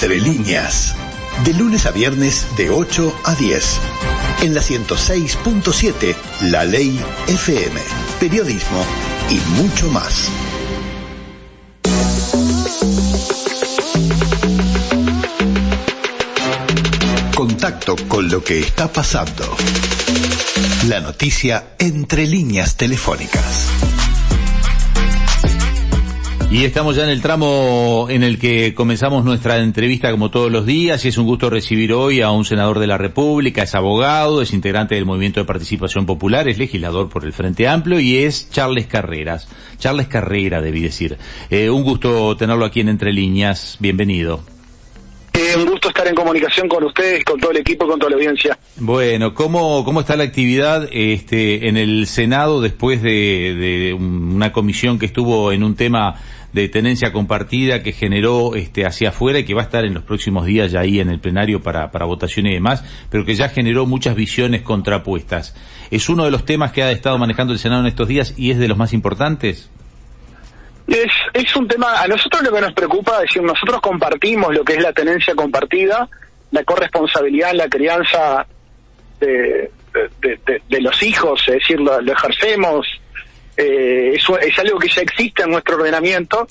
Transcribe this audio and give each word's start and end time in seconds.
Entre 0.00 0.20
líneas. 0.20 0.94
De 1.44 1.54
lunes 1.54 1.86
a 1.86 1.90
viernes 1.90 2.46
de 2.56 2.70
8 2.70 3.14
a 3.24 3.34
10. 3.34 3.80
En 4.42 4.54
la 4.54 4.60
106.7, 4.60 6.14
La 6.50 6.64
Ley 6.64 7.00
FM. 7.26 7.80
Periodismo 8.20 8.84
y 9.30 9.36
mucho 9.60 9.90
más. 9.90 10.30
Contacto 17.34 17.96
con 18.08 18.28
lo 18.28 18.44
que 18.44 18.60
está 18.60 18.92
pasando. 18.92 19.56
La 20.88 21.00
noticia 21.00 21.74
entre 21.78 22.26
líneas 22.26 22.76
telefónicas. 22.76 23.68
Y 26.50 26.64
estamos 26.64 26.96
ya 26.96 27.02
en 27.02 27.10
el 27.10 27.20
tramo 27.20 28.06
en 28.08 28.22
el 28.22 28.38
que 28.38 28.74
comenzamos 28.74 29.22
nuestra 29.22 29.58
entrevista 29.58 30.10
como 30.10 30.30
todos 30.30 30.50
los 30.50 30.64
días 30.64 31.04
y 31.04 31.08
es 31.08 31.18
un 31.18 31.26
gusto 31.26 31.50
recibir 31.50 31.92
hoy 31.92 32.22
a 32.22 32.30
un 32.30 32.46
senador 32.46 32.78
de 32.78 32.86
la 32.86 32.96
República, 32.96 33.64
es 33.64 33.74
abogado, 33.74 34.40
es 34.40 34.54
integrante 34.54 34.94
del 34.94 35.04
Movimiento 35.04 35.40
de 35.40 35.44
Participación 35.44 36.06
Popular, 36.06 36.48
es 36.48 36.56
legislador 36.56 37.10
por 37.10 37.26
el 37.26 37.34
Frente 37.34 37.68
Amplio 37.68 38.00
y 38.00 38.16
es 38.16 38.48
Charles 38.50 38.86
Carreras. 38.86 39.46
Charles 39.78 40.08
Carrera, 40.08 40.62
debí 40.62 40.80
decir. 40.80 41.18
Eh, 41.50 41.68
un 41.68 41.82
gusto 41.82 42.34
tenerlo 42.38 42.64
aquí 42.64 42.80
en 42.80 42.88
Entre 42.88 43.12
Líneas. 43.12 43.76
Bienvenido. 43.78 44.40
Eh, 45.34 45.54
un 45.56 45.66
gusto 45.66 45.90
estar 45.90 46.08
en 46.08 46.16
comunicación 46.16 46.66
con 46.66 46.82
ustedes, 46.82 47.22
con 47.24 47.38
todo 47.38 47.52
el 47.52 47.58
equipo, 47.58 47.86
con 47.86 47.98
toda 47.98 48.10
la 48.10 48.16
audiencia. 48.16 48.58
Bueno, 48.76 49.34
¿cómo, 49.34 49.84
cómo 49.84 50.00
está 50.00 50.16
la 50.16 50.24
actividad 50.24 50.88
este, 50.90 51.68
en 51.68 51.76
el 51.76 52.08
Senado 52.08 52.60
después 52.60 53.02
de, 53.02 53.54
de 53.54 53.94
una 53.94 54.50
comisión 54.50 54.98
que 54.98 55.06
estuvo 55.06 55.52
en 55.52 55.62
un 55.62 55.76
tema 55.76 56.16
de 56.52 56.68
tenencia 56.68 57.12
compartida 57.12 57.82
que 57.82 57.92
generó 57.92 58.54
este, 58.54 58.86
hacia 58.86 59.10
afuera 59.10 59.38
y 59.38 59.44
que 59.44 59.54
va 59.54 59.62
a 59.62 59.64
estar 59.64 59.84
en 59.84 59.94
los 59.94 60.02
próximos 60.02 60.46
días 60.46 60.72
ya 60.72 60.80
ahí 60.80 61.00
en 61.00 61.10
el 61.10 61.20
plenario 61.20 61.62
para, 61.62 61.90
para 61.90 62.06
votación 62.06 62.46
y 62.46 62.54
demás, 62.54 62.84
pero 63.10 63.24
que 63.24 63.34
ya 63.34 63.48
generó 63.48 63.86
muchas 63.86 64.14
visiones 64.14 64.62
contrapuestas. 64.62 65.54
¿Es 65.90 66.08
uno 66.08 66.24
de 66.24 66.30
los 66.30 66.44
temas 66.44 66.72
que 66.72 66.82
ha 66.82 66.90
estado 66.90 67.18
manejando 67.18 67.52
el 67.52 67.58
Senado 67.58 67.82
en 67.82 67.88
estos 67.88 68.08
días 68.08 68.34
y 68.36 68.50
es 68.50 68.58
de 68.58 68.68
los 68.68 68.78
más 68.78 68.92
importantes? 68.92 69.70
Es, 70.86 71.12
es 71.34 71.54
un 71.54 71.68
tema, 71.68 72.00
a 72.00 72.06
nosotros 72.06 72.42
lo 72.42 72.52
que 72.52 72.60
nos 72.62 72.72
preocupa 72.72 73.16
es 73.16 73.22
decir, 73.22 73.42
nosotros 73.42 73.80
compartimos 73.82 74.54
lo 74.54 74.64
que 74.64 74.74
es 74.74 74.82
la 74.82 74.92
tenencia 74.92 75.34
compartida, 75.34 76.08
la 76.50 76.64
corresponsabilidad 76.64 77.50
en 77.50 77.56
la 77.58 77.68
crianza 77.68 78.46
de, 79.20 79.70
de, 80.22 80.80
los 80.80 81.02
hijos, 81.02 81.42
es 81.48 81.54
decir, 81.56 81.78
lo 81.78 82.00
ejercemos 82.00 82.86
eh, 83.58 84.14
es 84.14 84.58
algo 84.60 84.78
que 84.78 84.88
ya 84.88 85.02
existe 85.02 85.42
en 85.42 85.50
nuestro 85.50 85.76
ordenamiento. 85.76 86.46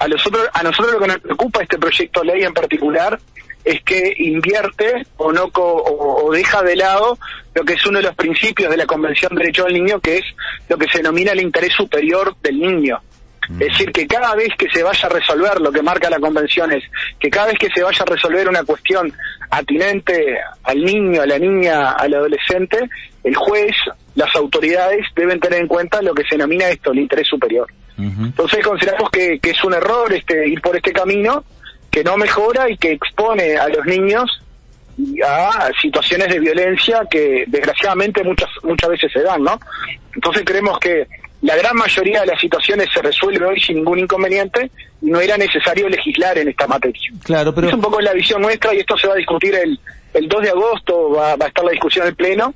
A 0.00 0.08
nosotros, 0.08 0.48
a 0.52 0.62
nosotros 0.64 0.94
lo 0.94 1.00
que 1.00 1.06
nos 1.06 1.18
preocupa 1.18 1.62
este 1.62 1.78
proyecto 1.78 2.20
de 2.20 2.26
ley 2.26 2.42
en 2.42 2.52
particular 2.52 3.18
es 3.64 3.82
que 3.82 4.14
invierte 4.18 5.06
o 5.18 5.32
no 5.32 5.50
o, 5.54 6.30
deja 6.32 6.62
de 6.62 6.74
lado 6.74 7.18
lo 7.54 7.64
que 7.64 7.74
es 7.74 7.86
uno 7.86 7.98
de 7.98 8.06
los 8.06 8.14
principios 8.16 8.70
de 8.70 8.76
la 8.76 8.86
Convención 8.86 9.34
de 9.34 9.42
Derechos 9.42 9.66
del 9.66 9.74
Niño, 9.74 10.00
que 10.00 10.18
es 10.18 10.24
lo 10.68 10.76
que 10.76 10.88
se 10.88 10.98
denomina 10.98 11.32
el 11.32 11.40
interés 11.40 11.74
superior 11.74 12.34
del 12.42 12.58
niño. 12.58 13.00
Es 13.52 13.68
decir, 13.70 13.92
que 13.92 14.06
cada 14.06 14.34
vez 14.34 14.50
que 14.58 14.68
se 14.70 14.82
vaya 14.82 15.06
a 15.06 15.08
resolver, 15.08 15.60
lo 15.60 15.72
que 15.72 15.80
marca 15.80 16.10
la 16.10 16.20
convención 16.20 16.70
es 16.70 16.84
que 17.18 17.30
cada 17.30 17.46
vez 17.46 17.58
que 17.58 17.70
se 17.74 17.82
vaya 17.82 18.02
a 18.02 18.10
resolver 18.10 18.46
una 18.46 18.62
cuestión 18.62 19.10
atinente 19.50 20.36
al 20.64 20.84
niño, 20.84 21.22
a 21.22 21.26
la 21.26 21.38
niña, 21.38 21.92
al 21.92 22.12
adolescente, 22.12 22.78
el 23.24 23.34
juez, 23.34 23.74
las 24.18 24.34
autoridades 24.34 25.06
deben 25.14 25.38
tener 25.38 25.60
en 25.60 25.68
cuenta 25.68 26.02
lo 26.02 26.12
que 26.12 26.24
se 26.24 26.34
denomina 26.34 26.68
esto, 26.68 26.90
el 26.90 26.98
interés 26.98 27.28
superior. 27.28 27.68
Entonces 27.96 28.64
consideramos 28.64 29.10
que, 29.10 29.38
que, 29.40 29.50
es 29.50 29.64
un 29.64 29.74
error 29.74 30.12
este 30.12 30.48
ir 30.48 30.60
por 30.60 30.76
este 30.76 30.92
camino, 30.92 31.44
que 31.90 32.04
no 32.04 32.16
mejora 32.16 32.68
y 32.68 32.76
que 32.76 32.92
expone 32.92 33.56
a 33.56 33.68
los 33.68 33.84
niños 33.86 34.40
a 35.24 35.68
situaciones 35.80 36.28
de 36.28 36.40
violencia 36.40 37.02
que 37.08 37.44
desgraciadamente 37.46 38.22
muchas 38.24 38.50
muchas 38.62 38.90
veces 38.90 39.12
se 39.12 39.22
dan, 39.22 39.42
¿no? 39.42 39.58
Entonces 40.14 40.42
creemos 40.44 40.78
que 40.80 41.06
la 41.42 41.56
gran 41.56 41.76
mayoría 41.76 42.20
de 42.20 42.26
las 42.26 42.40
situaciones 42.40 42.88
se 42.92 43.00
resuelven 43.00 43.44
hoy 43.44 43.60
sin 43.60 43.76
ningún 43.76 44.00
inconveniente 44.00 44.70
y 45.00 45.10
no 45.10 45.20
era 45.20 45.36
necesario 45.36 45.88
legislar 45.88 46.38
en 46.38 46.48
esta 46.48 46.66
materia. 46.66 47.12
Claro, 47.22 47.54
pero... 47.54 47.68
Es 47.68 47.74
un 47.74 47.80
poco 47.80 48.00
la 48.00 48.12
visión 48.12 48.42
nuestra 48.42 48.74
y 48.74 48.78
esto 48.78 48.98
se 48.98 49.06
va 49.06 49.14
a 49.14 49.16
discutir 49.16 49.54
el, 49.54 49.78
el 50.14 50.28
2 50.28 50.42
de 50.42 50.50
agosto, 50.50 51.10
va, 51.10 51.36
va 51.36 51.46
a 51.46 51.48
estar 51.48 51.64
la 51.64 51.70
discusión 51.70 52.04
en 52.04 52.08
el 52.10 52.16
Pleno. 52.16 52.54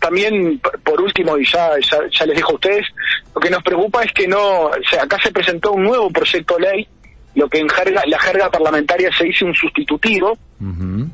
También, 0.00 0.60
por 0.84 1.00
último, 1.00 1.36
y 1.38 1.44
ya, 1.44 1.70
ya, 1.80 2.26
les 2.26 2.36
dejo 2.36 2.52
a 2.52 2.54
ustedes, 2.54 2.86
lo 3.34 3.40
que 3.40 3.50
nos 3.50 3.62
preocupa 3.62 4.02
es 4.02 4.12
que 4.12 4.28
no, 4.28 4.66
o 4.66 4.72
sea, 4.88 5.02
acá 5.02 5.18
se 5.22 5.32
presentó 5.32 5.72
un 5.72 5.84
nuevo 5.84 6.10
proyecto 6.10 6.56
de 6.56 6.60
ley, 6.60 6.88
lo 7.34 7.48
que 7.48 7.58
en 7.58 7.68
jerga, 7.68 8.02
la 8.06 8.18
jerga 8.18 8.50
parlamentaria 8.50 9.10
se 9.16 9.24
dice 9.24 9.44
un 9.44 9.54
sustitutivo, 9.54 10.38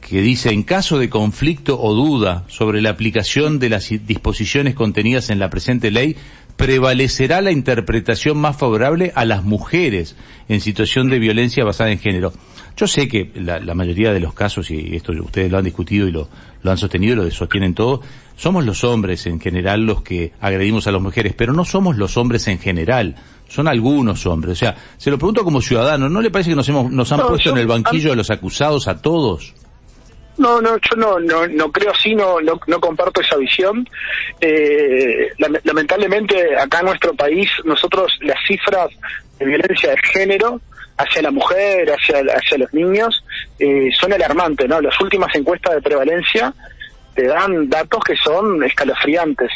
que 0.02 0.22
dice, 0.22 0.52
en 0.52 0.64
caso 0.64 1.00
de 1.00 1.10
conflicto 1.10 1.80
o 1.80 1.94
duda 1.94 2.44
sobre 2.48 2.82
la 2.82 2.90
aplicación 2.90 3.60
de 3.60 3.70
las 3.70 3.90
disposiciones 3.90 4.76
contenidas 4.76 5.30
en 5.30 5.40
la 5.40 5.50
presente 5.50 5.92
ley, 5.92 6.16
prevalecerá 6.56 7.42
la 7.42 7.52
interpretación 7.52 8.38
más 8.38 8.58
favorable 8.58 9.12
a 9.16 9.26
las 9.26 9.44
mujeres 9.44 10.16
en 10.50 10.60
situación 10.60 11.10
de 11.10 11.20
violencia 11.20 11.64
basada 11.64 11.92
en 11.92 12.00
género. 12.00 12.34
Yo 12.76 12.88
sé 12.88 13.08
que 13.08 13.32
la, 13.36 13.74
mayoría 13.74 14.12
de 14.12 14.20
los 14.20 14.34
casos, 14.34 14.72
y 14.72 14.96
esto 14.96 15.12
ustedes 15.12 15.52
lo 15.52 15.58
han 15.58 15.64
discutido 15.64 16.08
y 16.08 16.12
lo, 16.12 16.30
lo 16.64 16.72
han 16.72 16.78
sostenido 16.78 17.14
y 17.14 17.18
lo 17.18 17.32
sostienen 17.32 17.74
todo, 17.74 18.02
somos 18.38 18.64
los 18.66 18.84
hombres 18.84 19.26
en 19.26 19.42
general 19.42 19.82
los 19.82 20.04
que 20.04 20.32
agredimos 20.40 20.88
a 20.88 20.92
las 20.92 21.02
mujeres, 21.02 21.34
pero 21.36 21.52
no 21.52 21.66
somos 21.66 21.98
los 21.98 22.16
hombres 22.16 22.48
en 22.48 22.60
general, 22.60 23.16
son 23.50 23.68
algunos 23.68 24.26
hombres. 24.26 24.54
O 24.54 24.56
sea, 24.56 24.76
se 24.96 25.10
lo 25.10 25.18
pregunto 25.18 25.44
como 25.44 25.60
ciudadano, 25.60 26.08
¿no 26.08 26.22
le 26.22 26.30
parece 26.30 26.52
que 26.52 26.56
nos, 26.56 26.70
hemos, 26.70 26.90
nos 26.92 27.12
han 27.12 27.28
puesto 27.28 27.50
en 27.50 27.58
el 27.58 27.68
banquillo 27.68 28.12
de 28.12 28.16
los 28.16 28.30
acusados 28.30 28.88
a 28.88 29.02
todos? 29.02 29.54
No, 30.38 30.62
no, 30.62 30.78
yo 30.78 30.96
no, 30.96 31.20
no, 31.20 31.48
no 31.48 31.72
creo 31.72 31.92
así, 31.92 32.14
no, 32.14 32.40
no, 32.40 32.60
no 32.68 32.80
comparto 32.80 33.22
esa 33.22 33.38
visión. 33.38 33.90
Eh, 34.40 35.32
lamentablemente 35.64 36.56
acá 36.56 36.82
en 36.82 36.86
nuestro 36.86 37.16
país 37.16 37.50
nosotros 37.66 38.14
las 38.22 38.38
cifras 38.48 38.90
de 39.40 39.46
violencia 39.46 39.90
de 39.90 39.98
género 40.14 40.62
hacia 40.96 41.24
la 41.24 41.32
mujer, 41.32 41.92
hacia, 41.92 42.20
hacia 42.36 42.58
los 42.60 42.72
niños, 42.72 43.24
eh, 43.58 43.90
son 44.00 44.14
alarmantes, 44.14 44.70
¿no? 44.70 44.80
Las 44.80 45.00
últimas 45.02 45.34
encuestas 45.36 45.74
de 45.74 45.82
prevalencia 45.82 46.54
te 47.18 47.26
dan 47.26 47.68
datos 47.68 48.04
que 48.04 48.16
son 48.16 48.64
escalofriantes. 48.64 49.50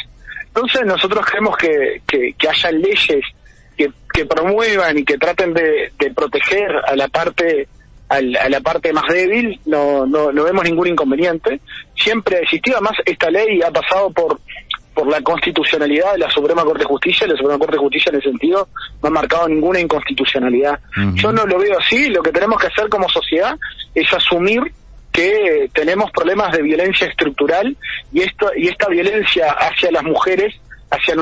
Entonces 0.48 0.84
nosotros 0.84 1.24
creemos 1.24 1.56
que, 1.56 2.02
que, 2.08 2.34
que 2.36 2.48
hayan 2.48 2.82
leyes 2.82 3.24
que, 3.76 3.88
que 4.12 4.26
promuevan 4.26 4.98
y 4.98 5.04
que 5.04 5.16
traten 5.16 5.54
de, 5.54 5.92
de 5.96 6.10
proteger 6.12 6.72
a 6.84 6.96
la 6.96 7.06
parte 7.06 7.68
a 8.08 8.20
la 8.20 8.60
parte 8.60 8.92
más 8.92 9.04
débil, 9.08 9.58
no, 9.64 10.04
no, 10.04 10.30
no 10.32 10.44
vemos 10.44 10.64
ningún 10.64 10.86
inconveniente. 10.86 11.62
Siempre 11.96 12.36
ha 12.36 12.40
existido, 12.40 12.76
además 12.76 12.98
esta 13.06 13.30
ley 13.30 13.62
ha 13.62 13.70
pasado 13.70 14.10
por 14.10 14.38
por 14.94 15.06
la 15.06 15.22
constitucionalidad 15.22 16.12
de 16.12 16.18
la 16.18 16.30
Suprema 16.30 16.64
Corte 16.64 16.80
de 16.80 16.84
Justicia, 16.84 17.26
la 17.26 17.36
Suprema 17.36 17.58
Corte 17.58 17.76
de 17.76 17.82
Justicia 17.82 18.10
en 18.10 18.18
ese 18.18 18.28
sentido 18.28 18.68
no 19.02 19.08
ha 19.08 19.10
marcado 19.10 19.48
ninguna 19.48 19.80
inconstitucionalidad. 19.80 20.78
Yo 21.14 21.32
no 21.32 21.46
lo 21.46 21.58
veo 21.58 21.78
así, 21.78 22.08
lo 22.08 22.22
que 22.22 22.30
tenemos 22.30 22.60
que 22.60 22.66
hacer 22.66 22.90
como 22.90 23.08
sociedad 23.08 23.58
es 23.94 24.12
asumir 24.12 24.60
que 25.12 25.68
tenemos 25.72 26.10
problemas 26.10 26.52
de 26.52 26.62
violencia 26.62 27.06
estructural 27.06 27.76
y 28.12 28.22
esto 28.22 28.50
y 28.56 28.68
esta 28.68 28.88
violencia 28.88 29.50
hacia 29.52 29.90
las 29.90 30.02
mujeres 30.02 30.54
hacia, 30.90 31.14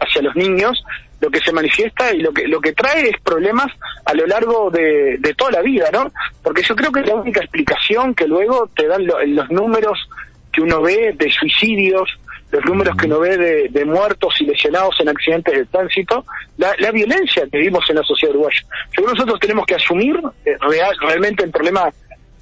hacia 0.00 0.22
los 0.22 0.36
niños, 0.36 0.82
lo 1.20 1.30
que 1.30 1.40
se 1.40 1.52
manifiesta 1.52 2.12
y 2.12 2.20
lo 2.20 2.32
que 2.32 2.46
lo 2.46 2.60
que 2.60 2.72
trae 2.72 3.08
es 3.08 3.20
problemas 3.22 3.66
a 4.04 4.14
lo 4.14 4.26
largo 4.26 4.70
de, 4.70 5.16
de 5.18 5.34
toda 5.34 5.50
la 5.52 5.62
vida, 5.62 5.88
¿no? 5.92 6.10
Porque 6.42 6.62
yo 6.62 6.76
creo 6.76 6.92
que 6.92 7.00
la 7.02 7.14
única 7.14 7.40
explicación 7.40 8.14
que 8.14 8.26
luego 8.26 8.70
te 8.74 8.86
dan 8.86 9.06
los 9.06 9.50
números 9.50 9.98
que 10.52 10.62
uno 10.62 10.80
ve 10.82 11.14
de 11.16 11.30
suicidios, 11.30 12.08
los 12.50 12.64
números 12.64 12.96
que 12.96 13.06
uno 13.06 13.20
ve 13.20 13.68
de, 13.68 13.84
muertos 13.84 14.40
y 14.40 14.46
lesionados 14.46 14.98
en 15.00 15.08
accidentes 15.08 15.54
de 15.54 15.66
tránsito, 15.66 16.24
la, 16.56 16.90
violencia 16.90 17.46
que 17.50 17.58
vivimos 17.58 17.88
en 17.90 17.96
la 17.96 18.02
sociedad 18.02 18.34
uruguaya. 18.34 18.60
Yo 18.96 19.06
nosotros 19.06 19.38
tenemos 19.38 19.66
que 19.66 19.74
asumir 19.74 20.18
eh, 20.44 20.56
real, 20.60 20.96
realmente 21.00 21.44
el 21.44 21.50
problema 21.50 21.90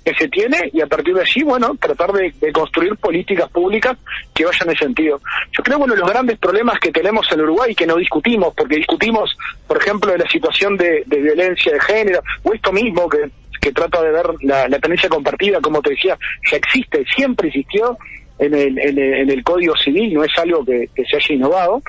que 0.06 0.14
se 0.14 0.28
tiene 0.28 0.70
y 0.72 0.80
a 0.80 0.86
partir 0.86 1.12
de 1.14 1.22
allí, 1.22 1.42
bueno, 1.42 1.76
tratar 1.80 2.12
de, 2.12 2.32
construir 2.52 2.94
políticas 2.94 3.50
públicas 3.50 3.98
que 4.32 4.44
vayan 4.44 4.68
en 4.68 4.76
ese 4.76 4.84
sentido. 4.84 5.20
Yo 5.50 5.64
creo 5.64 5.78
que 5.78 5.82
uno 5.82 5.94
de 5.94 6.00
los 6.00 6.08
grandes 6.08 6.38
problemas 6.38 6.78
que 6.78 6.92
tenemos 6.92 7.26
en 7.32 7.40
Uruguay 7.40 7.74
que 7.74 7.88
no 7.88 7.96
discutimos, 7.96 8.54
porque 8.54 8.76
discutimos, 8.76 9.36
por 9.66 9.78
ejemplo, 9.78 10.12
de 10.12 10.18
la 10.18 10.30
situación 10.30 10.76
de, 10.76 11.02
violencia 11.08 11.72
de 11.72 11.80
género, 11.80 12.22
o 12.44 12.54
esto 12.54 12.72
mismo 12.72 13.08
que, 13.08 13.28
que 13.60 13.72
trata 13.72 14.00
de 14.00 14.12
ver 14.12 14.26
la, 14.42 14.68
la 14.68 14.78
tenencia 14.78 15.08
compartida, 15.08 15.60
como 15.60 15.82
te 15.82 15.90
decía, 15.90 16.16
ya 16.52 16.56
existe, 16.56 17.04
siempre 17.12 17.48
existió, 17.48 17.98
en 18.38 18.54
el, 18.54 18.78
en 18.78 19.30
el, 19.30 19.42
Código 19.42 19.74
Civil, 19.76 20.12
no 20.14 20.22
es 20.22 20.38
algo 20.38 20.64
que, 20.64 20.88
se 20.94 21.16
haya 21.16 21.34
innovado. 21.34 21.82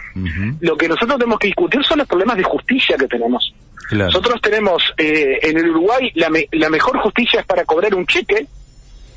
Lo 0.62 0.76
que 0.76 0.88
nosotros 0.88 1.20
tenemos 1.20 1.40
que 1.40 1.48
discutir 1.48 1.84
son 1.84 2.00
los 2.00 2.08
problemas 2.08 2.38
de 2.38 2.44
justicia 2.44 2.98
que 2.98 3.08
tenemos. 3.08 3.54
Nosotros 3.92 4.42
tenemos 4.42 4.84
eh, 4.98 5.40
en 5.42 5.58
el 5.58 5.70
Uruguay 5.70 6.12
la, 6.16 6.30
la 6.52 6.70
mejor 6.70 6.98
justicia 7.00 7.40
es 7.40 7.46
para 7.46 7.64
cobrar 7.64 7.96
un 7.96 8.06
cheque, 8.06 8.46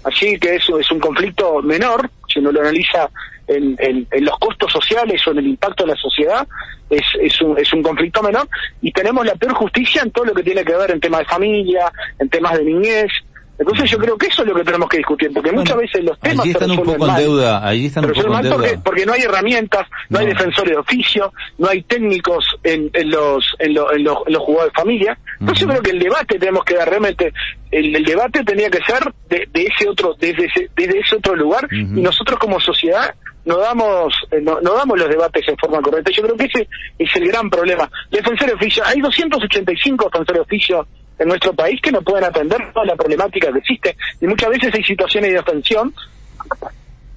así 0.04 0.38
que 0.38 0.56
eso 0.56 0.78
es 0.78 0.90
un 0.90 1.00
conflicto 1.00 1.60
menor, 1.62 2.10
si 2.28 2.38
uno 2.38 2.52
lo 2.52 2.60
analiza 2.60 3.10
en, 3.48 3.76
en, 3.78 4.24
los 4.24 4.38
costos 4.38 4.72
sociales 4.72 5.26
o 5.26 5.32
en 5.32 5.38
el 5.38 5.48
impacto 5.48 5.82
en 5.82 5.90
la 5.90 5.96
sociedad, 5.96 6.46
es, 6.88 7.02
es, 7.20 7.40
un, 7.40 7.58
es 7.58 7.72
un 7.72 7.82
conflicto 7.82 8.22
menor, 8.22 8.48
y 8.80 8.92
tenemos 8.92 9.26
la 9.26 9.34
peor 9.34 9.54
justicia 9.54 10.02
en 10.02 10.12
todo 10.12 10.26
lo 10.26 10.34
que 10.34 10.44
tiene 10.44 10.64
que 10.64 10.76
ver 10.76 10.92
en 10.92 11.00
temas 11.00 11.20
de 11.20 11.26
familia, 11.26 11.92
en 12.18 12.28
temas 12.28 12.56
de 12.56 12.64
niñez, 12.64 13.10
entonces 13.60 13.90
yo 13.90 13.98
creo 13.98 14.16
que 14.16 14.26
eso 14.26 14.40
es 14.40 14.48
lo 14.48 14.54
que 14.54 14.64
tenemos 14.64 14.88
que 14.88 14.96
discutir, 14.96 15.30
porque 15.34 15.52
muchas 15.52 15.76
veces 15.76 16.02
los 16.02 16.18
temas 16.18 16.40
allí 16.40 16.52
están 16.52 16.70
un 16.70 16.78
poco 16.78 17.06
en 17.06 17.16
deuda, 17.16 17.68
allí 17.68 17.86
están 17.86 18.06
un 18.06 18.12
poco 18.12 18.34
en 18.34 18.42
deuda. 18.42 18.56
Porque, 18.56 18.78
porque, 18.82 19.06
no 19.06 19.12
hay 19.12 19.20
herramientas, 19.20 19.86
no, 20.08 20.18
hay 20.18 20.26
defensores 20.28 20.70
de 20.70 20.78
oficio, 20.78 21.30
no 21.58 21.68
hay 21.68 21.82
técnicos 21.82 22.42
en, 22.64 22.90
en 22.94 23.10
los 23.10 23.44
en, 23.58 23.74
los, 23.74 23.92
en, 23.92 24.04
los, 24.04 24.42
jugadores 24.42 24.72
de 24.72 24.80
familia. 24.80 25.18
Entonces 25.40 25.60
yo 25.60 25.68
creo 25.68 25.82
que 25.82 25.90
el 25.90 25.98
debate 25.98 26.38
tenemos 26.38 26.64
que 26.64 26.74
dar 26.74 26.88
realmente, 26.88 27.34
el, 27.70 28.02
debate 28.02 28.42
tenía 28.44 28.70
que 28.70 28.80
ser 28.82 29.12
de, 29.28 29.46
ese 29.52 29.90
otro, 29.90 30.14
desde 30.18 30.46
ese, 30.46 30.70
desde 30.74 30.98
ese 30.98 31.16
otro 31.16 31.36
lugar, 31.36 31.68
y 31.70 32.00
nosotros 32.00 32.38
como 32.38 32.58
sociedad 32.60 33.14
no 33.44 33.58
damos 33.58 34.14
eh, 34.30 34.40
no, 34.42 34.60
no, 34.60 34.74
damos 34.74 34.98
los 34.98 35.08
debates 35.08 35.46
en 35.46 35.56
forma 35.58 35.82
correcta. 35.82 36.10
Yo 36.10 36.22
creo 36.22 36.36
que 36.36 36.44
ese 36.44 36.66
es 36.98 37.16
el 37.16 37.28
gran 37.28 37.50
problema. 37.50 37.90
Defensor 38.10 38.48
de 38.48 38.54
oficio, 38.54 38.82
hay 38.86 39.00
285 39.00 40.04
defensores 40.06 40.38
de 40.38 40.40
oficio 40.40 40.86
en 41.20 41.28
nuestro 41.28 41.52
país 41.52 41.80
que 41.80 41.92
no 41.92 42.00
pueden 42.02 42.24
atender 42.24 42.72
toda 42.72 42.86
la 42.86 42.96
problemática 42.96 43.52
que 43.52 43.58
existe. 43.58 43.96
Y 44.20 44.26
muchas 44.26 44.48
veces 44.48 44.74
hay 44.74 44.82
situaciones 44.82 45.30
de 45.30 45.38
atención 45.38 45.94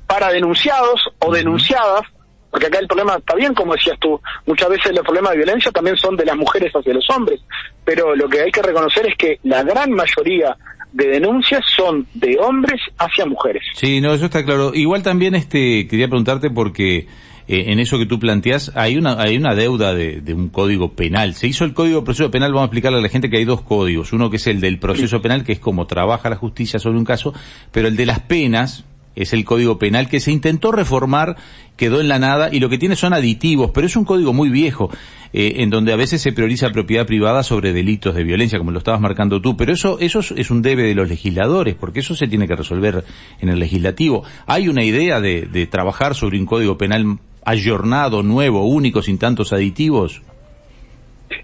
para 0.05 0.29
denunciados 0.29 1.01
o 1.19 1.33
denunciadas, 1.33 2.01
porque 2.51 2.67
acá 2.67 2.79
el 2.79 2.87
problema 2.87 3.15
está 3.15 3.33
bien, 3.33 3.53
como 3.53 3.73
decías 3.73 3.97
tú, 3.99 4.19
muchas 4.45 4.69
veces 4.69 4.93
los 4.93 5.03
problemas 5.03 5.31
de 5.31 5.37
violencia 5.37 5.71
también 5.71 5.95
son 5.95 6.17
de 6.17 6.25
las 6.25 6.35
mujeres 6.35 6.71
hacia 6.73 6.93
los 6.93 7.09
hombres, 7.09 7.39
pero 7.85 8.13
lo 8.13 8.27
que 8.27 8.41
hay 8.41 8.51
que 8.51 8.61
reconocer 8.61 9.07
es 9.07 9.15
que 9.17 9.39
la 9.43 9.63
gran 9.63 9.91
mayoría 9.91 10.55
de 10.91 11.07
denuncias 11.07 11.63
son 11.75 12.05
de 12.13 12.37
hombres 12.39 12.81
hacia 12.99 13.25
mujeres. 13.25 13.63
Sí, 13.73 14.01
no, 14.01 14.13
eso 14.13 14.25
está 14.25 14.43
claro. 14.43 14.71
Igual 14.75 15.01
también 15.01 15.33
este 15.33 15.87
quería 15.87 16.07
preguntarte 16.07 16.51
porque 16.51 17.07
eh, 17.47 17.65
en 17.67 17.79
eso 17.79 17.97
que 17.97 18.05
tú 18.05 18.19
planteas, 18.19 18.71
hay 18.75 18.97
una, 18.97 19.21
hay 19.21 19.37
una 19.37 19.55
deuda 19.55 19.93
de, 19.93 20.33
un 20.33 20.49
código 20.49 20.93
penal. 20.93 21.35
Se 21.35 21.47
hizo 21.47 21.65
el 21.65 21.73
código 21.73 21.99
de 21.99 22.05
proceso 22.05 22.31
penal, 22.31 22.51
vamos 22.51 22.63
a 22.63 22.65
explicarle 22.65 22.99
a 22.99 23.01
la 23.01 23.09
gente 23.09 23.29
que 23.29 23.37
hay 23.37 23.45
dos 23.45 23.61
códigos. 23.61 24.13
Uno 24.13 24.29
que 24.29 24.37
es 24.37 24.47
el 24.47 24.61
del 24.61 24.79
proceso 24.79 25.21
penal, 25.21 25.43
que 25.43 25.53
es 25.53 25.59
como 25.59 25.87
trabaja 25.87 26.29
la 26.29 26.35
justicia 26.35 26.79
sobre 26.79 26.97
un 26.97 27.05
caso, 27.05 27.33
pero 27.71 27.87
el 27.87 27.95
de 27.95 28.05
las 28.05 28.19
penas, 28.21 28.85
es 29.15 29.33
el 29.33 29.45
código 29.45 29.77
penal 29.77 30.09
que 30.09 30.19
se 30.19 30.31
intentó 30.31 30.71
reformar, 30.71 31.37
quedó 31.75 32.01
en 32.01 32.07
la 32.07 32.19
nada 32.19 32.49
y 32.51 32.59
lo 32.59 32.69
que 32.69 32.77
tiene 32.77 32.95
son 32.95 33.13
aditivos, 33.13 33.71
pero 33.73 33.87
es 33.87 33.95
un 33.95 34.05
código 34.05 34.33
muy 34.33 34.49
viejo, 34.49 34.89
eh, 35.33 35.55
en 35.57 35.69
donde 35.69 35.93
a 35.93 35.95
veces 35.95 36.21
se 36.21 36.31
prioriza 36.31 36.71
propiedad 36.71 37.05
privada 37.05 37.43
sobre 37.43 37.73
delitos 37.73 38.15
de 38.15 38.23
violencia, 38.23 38.57
como 38.57 38.71
lo 38.71 38.79
estabas 38.79 39.01
marcando 39.01 39.41
tú, 39.41 39.55
pero 39.55 39.73
eso, 39.73 39.99
eso 39.99 40.19
es 40.19 40.51
un 40.51 40.61
debe 40.61 40.83
de 40.83 40.95
los 40.95 41.09
legisladores, 41.09 41.75
porque 41.75 41.99
eso 41.99 42.15
se 42.15 42.27
tiene 42.27 42.47
que 42.47 42.55
resolver 42.55 43.03
en 43.39 43.49
el 43.49 43.59
legislativo. 43.59 44.23
¿Hay 44.45 44.67
una 44.67 44.83
idea 44.83 45.21
de, 45.21 45.43
de 45.43 45.67
trabajar 45.67 46.15
sobre 46.15 46.39
un 46.39 46.45
código 46.45 46.77
penal 46.77 47.19
ayornado, 47.45 48.23
nuevo, 48.23 48.65
único, 48.67 49.01
sin 49.01 49.17
tantos 49.17 49.53
aditivos? 49.53 50.21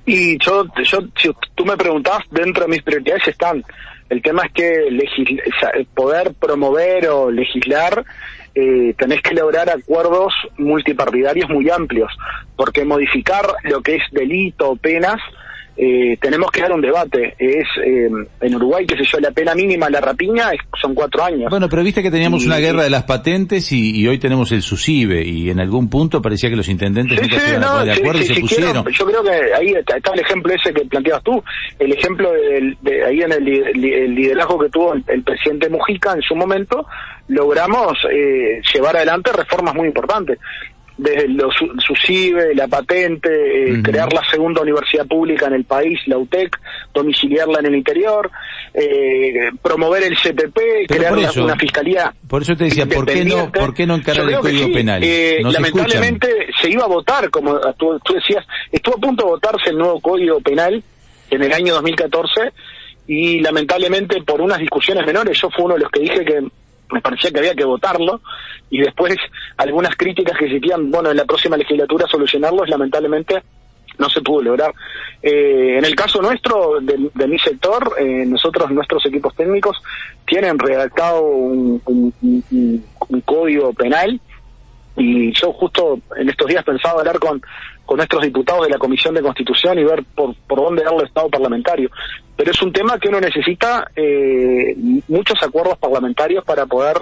Y 0.05 0.37
yo, 0.43 0.65
yo, 0.83 0.99
si 1.15 1.29
tú 1.55 1.65
me 1.65 1.77
preguntabas, 1.77 2.23
dentro 2.31 2.63
de 2.63 2.69
mis 2.69 2.83
prioridades 2.83 3.27
están. 3.27 3.63
El 4.09 4.21
tema 4.21 4.43
es 4.45 4.53
que 4.53 5.85
poder 5.93 6.33
promover 6.33 7.07
o 7.09 7.29
legislar, 7.29 8.03
eh, 8.59 8.93
tenés 8.97 9.21
que 9.21 9.33
lograr 9.33 9.69
acuerdos 9.69 10.33
multipartidarios 10.57 11.49
muy 11.49 11.69
amplios, 11.69 12.11
porque 12.55 12.85
modificar 12.85 13.45
lo 13.63 13.81
que 13.81 13.95
es 13.95 14.03
delito 14.11 14.71
o 14.71 14.75
penas 14.75 15.19
eh, 15.81 16.17
tenemos 16.19 16.51
que 16.51 16.59
dar 16.59 16.73
un 16.73 16.81
debate. 16.81 17.35
Es 17.39 17.65
eh, 17.85 18.09
en 18.41 18.55
Uruguay, 18.55 18.85
qué 18.85 18.97
sé 18.97 19.03
yo, 19.09 19.17
la 19.21 19.31
pena 19.31 19.55
mínima 19.55 19.89
la 19.89 20.01
rapiña 20.01 20.51
son 20.81 20.93
cuatro 20.93 21.23
años. 21.23 21.49
Bueno, 21.49 21.69
pero 21.69 21.83
viste 21.83 22.03
que 22.03 22.11
teníamos 22.11 22.45
una 22.45 22.57
guerra 22.57 22.83
de 22.83 22.89
las 22.89 23.03
patentes 23.03 23.71
y, 23.71 24.05
hoy 24.05 24.17
tenemos 24.17 24.51
el 24.51 24.61
SUSIBE 24.61 25.25
y 25.25 25.49
en 25.49 25.61
algún 25.61 25.89
punto 25.89 26.21
parecía 26.21 26.49
que 26.49 26.57
los 26.57 26.67
intendentes 26.67 27.17
sí, 27.17 27.29
no, 27.61 27.85
de 27.85 27.93
acuerdo 27.93 28.19
y 28.19 28.25
se 28.25 28.41
pusieron. 28.41 28.85
yo 28.91 29.05
creo 29.05 29.23
que 29.23 29.53
ahí 29.57 29.67
está, 29.67 29.95
el 30.13 30.19
ejemplo 30.19 30.53
ese 30.53 30.73
que 30.73 30.83
planteabas 30.85 31.23
tú, 31.23 31.41
el 31.79 31.93
ejemplo 31.93 32.29
de, 32.29 33.05
ahí 33.05 33.21
en 33.21 33.31
el, 33.31 34.15
liderazgo 34.15 34.59
que 34.59 34.69
tuvo 34.69 34.95
el, 34.95 35.23
presidente 35.23 35.69
Mujica 35.69 36.11
en 36.11 36.21
su 36.23 36.35
momento, 36.35 36.85
logramos 37.29 37.97
eh, 38.11 38.61
llevar 38.73 38.97
adelante 38.97 39.31
reformas 39.31 39.73
muy 39.73 39.87
importantes 39.87 40.37
desde 40.99 41.29
los 41.29 41.55
SUSIBE, 41.87 42.53
la 42.55 42.67
patente, 42.67 43.29
eh, 43.29 43.81
crear 43.81 44.11
la 44.11 44.21
segunda 44.29 44.61
universidad 44.61 45.07
pública 45.07 45.47
en 45.47 45.53
el 45.53 45.63
país, 45.63 45.97
la 46.07 46.17
UTEC, 46.17 46.59
domiciliarla 46.93 47.59
en 47.59 47.67
el 47.67 47.75
interior, 47.75 48.29
eh, 48.73 49.49
promover 49.61 50.03
el 50.03 50.17
CPP, 50.17 50.87
crear 50.89 51.13
una, 51.13 51.55
fiscalía. 51.55 52.13
Por 52.27 52.41
eso 52.41 52.53
te 52.55 52.65
decía, 52.65 52.85
¿por 52.85 53.05
qué 53.05 53.23
no, 53.23 53.49
por 53.49 53.73
qué 53.73 53.87
no 53.87 53.95
encarar 53.95 54.29
el 54.29 54.39
Código 54.39 54.73
Penal? 54.73 55.01
Eh, 55.01 55.37
lamentablemente 55.41 56.47
se, 56.61 56.69
iba 56.69 56.83
a 56.83 56.87
votar, 56.87 57.29
como 57.29 57.57
tú, 57.77 57.97
tú 58.03 58.13
decías, 58.15 58.45
estuvo 58.69 58.97
a 58.97 58.99
punto 58.99 59.23
de 59.23 59.29
votarse 59.31 59.69
el 59.69 59.77
nuevo 59.77 60.01
Código 60.01 60.41
Penal 60.41 60.83
en 61.29 61.43
el 61.43 61.53
año 61.53 61.75
2014 61.75 62.51
y 63.07 63.39
lamentablemente 63.39 64.21
por 64.23 64.41
unas 64.41 64.59
discusiones 64.59 65.05
menores, 65.05 65.39
yo 65.41 65.49
fui 65.49 65.63
uno 65.63 65.75
de 65.75 65.79
los 65.79 65.91
que 65.91 66.01
dije 66.01 66.25
que 66.25 66.43
me 66.91 67.01
parecía 67.01 67.31
que 67.31 67.39
había 67.39 67.55
que 67.55 67.65
votarlo 67.65 68.21
y 68.69 68.79
después 68.79 69.15
algunas 69.57 69.95
críticas 69.95 70.37
que 70.37 70.45
existían, 70.45 70.91
bueno, 70.91 71.11
en 71.11 71.17
la 71.17 71.25
próxima 71.25 71.57
legislatura 71.57 72.07
solucionarlos, 72.07 72.69
lamentablemente 72.69 73.41
no 73.97 74.09
se 74.09 74.21
pudo 74.21 74.41
lograr. 74.41 74.73
Eh, 75.21 75.75
en 75.77 75.85
el 75.85 75.95
caso 75.95 76.21
nuestro, 76.21 76.79
de, 76.81 77.27
mi 77.27 77.37
sector, 77.37 77.95
eh, 77.99 78.25
nosotros, 78.25 78.71
nuestros 78.71 79.05
equipos 79.05 79.35
técnicos, 79.35 79.77
tienen 80.25 80.57
redactado 80.57 81.21
un, 81.21 81.81
un, 81.85 83.21
código 83.25 83.73
penal 83.73 84.19
y 84.99 85.33
yo 85.33 85.53
justo 85.53 85.99
en 86.17 86.29
estos 86.29 86.47
días 86.47 86.63
pensaba 86.63 86.99
hablar 86.99 87.17
con, 87.19 87.41
con 87.85 87.97
nuestros 87.97 88.21
diputados 88.21 88.65
de 88.65 88.69
la 88.69 88.77
Comisión 88.77 89.15
de 89.15 89.21
Constitución 89.21 89.79
y 89.79 89.83
ver 89.83 90.03
por, 90.13 90.35
por 90.47 90.59
dónde 90.59 90.83
darle 90.83 91.05
Estado 91.05 91.29
parlamentario. 91.29 91.89
Pero 92.35 92.51
es 92.51 92.61
un 92.61 92.71
tema 92.71 92.99
que 92.99 93.07
uno 93.07 93.19
necesita 93.19 93.89
eh, 93.95 94.75
muchos 95.07 95.41
acuerdos 95.41 95.77
parlamentarios 95.77 96.43
para 96.43 96.65
poder 96.65 96.97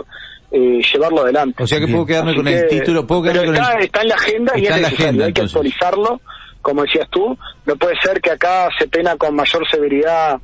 eh, 0.51 0.79
llevarlo 0.93 1.21
adelante. 1.21 1.63
O 1.63 1.67
sea 1.67 1.79
que 1.79 1.87
puedo 1.87 2.05
quedarme 2.05 2.35
con 2.35 2.47
el 2.47 2.67
título, 2.67 3.05
puedo 3.05 3.23
quedarme 3.23 3.57
está, 3.57 3.71
con 3.71 3.77
el... 3.79 3.85
está 3.85 4.01
en 4.01 4.07
la 4.07 4.15
agenda 4.15 4.53
y 4.57 4.65
es 4.65 4.81
necesario, 4.81 5.25
hay 5.25 5.33
que 5.33 5.41
actualizarlo, 5.41 6.21
como 6.61 6.83
decías 6.83 7.09
tú. 7.09 7.37
No 7.65 7.75
puede 7.75 7.95
ser 8.01 8.21
que 8.21 8.31
acá 8.31 8.69
se 8.77 8.87
pena 8.87 9.17
con 9.17 9.35
mayor 9.35 9.67
severidad 9.69 10.39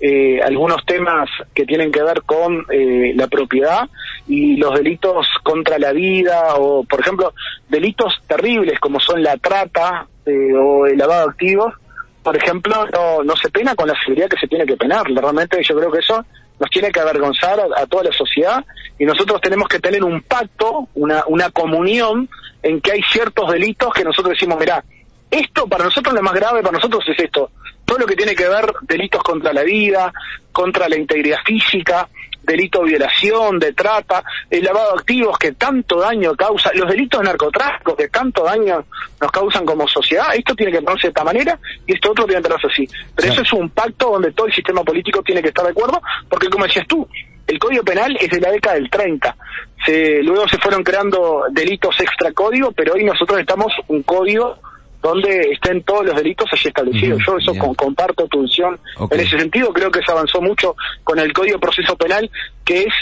eh, 0.00 0.40
algunos 0.42 0.84
temas 0.84 1.28
que 1.54 1.64
tienen 1.64 1.90
que 1.90 2.02
ver 2.02 2.22
con 2.22 2.66
eh, 2.70 3.12
la 3.14 3.28
propiedad 3.28 3.88
y 4.28 4.56
los 4.56 4.74
delitos 4.74 5.26
contra 5.42 5.78
la 5.78 5.92
vida 5.92 6.56
o, 6.56 6.84
por 6.84 7.00
ejemplo, 7.00 7.32
delitos 7.68 8.12
terribles 8.26 8.78
como 8.78 9.00
son 9.00 9.22
la 9.22 9.36
trata 9.38 10.06
eh, 10.26 10.52
o 10.54 10.86
el 10.86 10.98
lavado 10.98 11.24
de 11.24 11.30
activos, 11.30 11.74
por 12.22 12.36
ejemplo, 12.36 12.86
no, 12.92 13.22
no 13.22 13.36
se 13.36 13.48
pena 13.50 13.74
con 13.74 13.88
la 13.88 13.94
severidad 14.04 14.28
que 14.28 14.38
se 14.38 14.48
tiene 14.48 14.66
que 14.66 14.76
penar. 14.76 15.06
Realmente 15.06 15.62
yo 15.62 15.76
creo 15.76 15.90
que 15.90 16.00
eso 16.00 16.24
nos 16.58 16.70
tiene 16.70 16.90
que 16.90 17.00
avergonzar 17.00 17.60
a, 17.76 17.86
toda 17.86 18.04
la 18.04 18.12
sociedad 18.12 18.64
y 18.98 19.04
nosotros 19.04 19.40
tenemos 19.40 19.68
que 19.68 19.78
tener 19.78 20.02
un 20.02 20.22
pacto, 20.22 20.88
una, 20.94 21.24
una 21.28 21.50
comunión 21.50 22.28
en 22.62 22.80
que 22.80 22.92
hay 22.92 23.02
ciertos 23.12 23.50
delitos 23.50 23.92
que 23.94 24.04
nosotros 24.04 24.32
decimos, 24.32 24.58
mira, 24.58 24.82
esto 25.30 25.66
para 25.66 25.84
nosotros 25.84 26.14
lo 26.14 26.22
más 26.22 26.34
grave, 26.34 26.62
para 26.62 26.76
nosotros 26.76 27.04
es 27.08 27.18
esto, 27.18 27.50
todo 27.86 27.98
lo 27.98 28.06
que 28.06 28.16
tiene 28.16 28.34
que 28.34 28.48
ver 28.48 28.70
delitos 28.82 29.22
contra 29.22 29.52
la 29.52 29.62
vida, 29.62 30.12
contra 30.52 30.88
la 30.88 30.98
integridad 30.98 31.38
física, 31.44 32.08
delito 32.42 32.80
de 32.80 32.90
violación, 32.90 33.58
de 33.58 33.72
trata, 33.72 34.22
el 34.50 34.64
lavado 34.64 34.92
de 34.92 34.98
activos 35.00 35.38
que 35.38 35.52
tanto 35.52 36.00
daño 36.00 36.34
causa, 36.34 36.70
los 36.74 36.88
delitos 36.88 37.20
de 37.20 37.26
narcotráfico 37.26 37.96
que 37.96 38.08
tanto 38.08 38.44
daño 38.44 38.84
nos 39.20 39.30
causan 39.30 39.64
como 39.64 39.86
sociedad, 39.88 40.34
esto 40.34 40.54
tiene 40.54 40.72
que 40.72 40.82
ponerse 40.82 41.08
de 41.08 41.10
esta 41.10 41.24
manera 41.24 41.58
y 41.86 41.94
esto 41.94 42.10
otro 42.10 42.24
tiene 42.26 42.42
que 42.42 42.48
ponerse 42.48 42.66
así. 42.68 42.88
Pero 43.14 43.32
eso 43.32 43.42
es 43.42 43.52
un 43.52 43.70
pacto 43.70 44.10
donde 44.10 44.32
todo 44.32 44.46
el 44.46 44.54
sistema 44.54 44.82
político 44.82 45.22
tiene 45.22 45.42
que 45.42 45.48
estar 45.48 45.64
de 45.64 45.70
acuerdo, 45.70 46.00
porque 46.28 46.48
como 46.48 46.64
decías 46.64 46.86
tú, 46.86 47.06
el 47.46 47.58
Código 47.58 47.84
Penal 47.84 48.16
es 48.20 48.30
de 48.30 48.40
la 48.40 48.50
década 48.50 48.74
del 48.74 48.90
30. 48.90 49.36
Se, 49.84 50.22
luego 50.22 50.48
se 50.48 50.58
fueron 50.58 50.82
creando 50.82 51.44
delitos 51.52 52.00
extra 52.00 52.32
código, 52.32 52.72
pero 52.72 52.94
hoy 52.94 53.04
nosotros 53.04 53.38
estamos 53.38 53.72
un 53.86 54.02
código 54.02 54.58
donde 55.06 55.52
estén 55.52 55.84
todos 55.84 56.04
los 56.04 56.16
delitos 56.16 56.48
allí 56.52 56.66
establecidos. 56.66 57.22
Yo 57.24 57.38
eso 57.38 57.52
comparto 57.76 58.26
tu 58.26 58.42
visión 58.42 58.78
en 59.08 59.20
ese 59.20 59.38
sentido. 59.38 59.72
Creo 59.72 59.88
que 59.88 60.02
se 60.02 60.10
avanzó 60.10 60.40
mucho 60.40 60.74
con 61.04 61.20
el 61.20 61.32
Código 61.32 61.54
de 61.54 61.60
Proceso 61.60 61.96
Penal, 61.96 62.28
que 62.64 62.82
es 62.82 62.94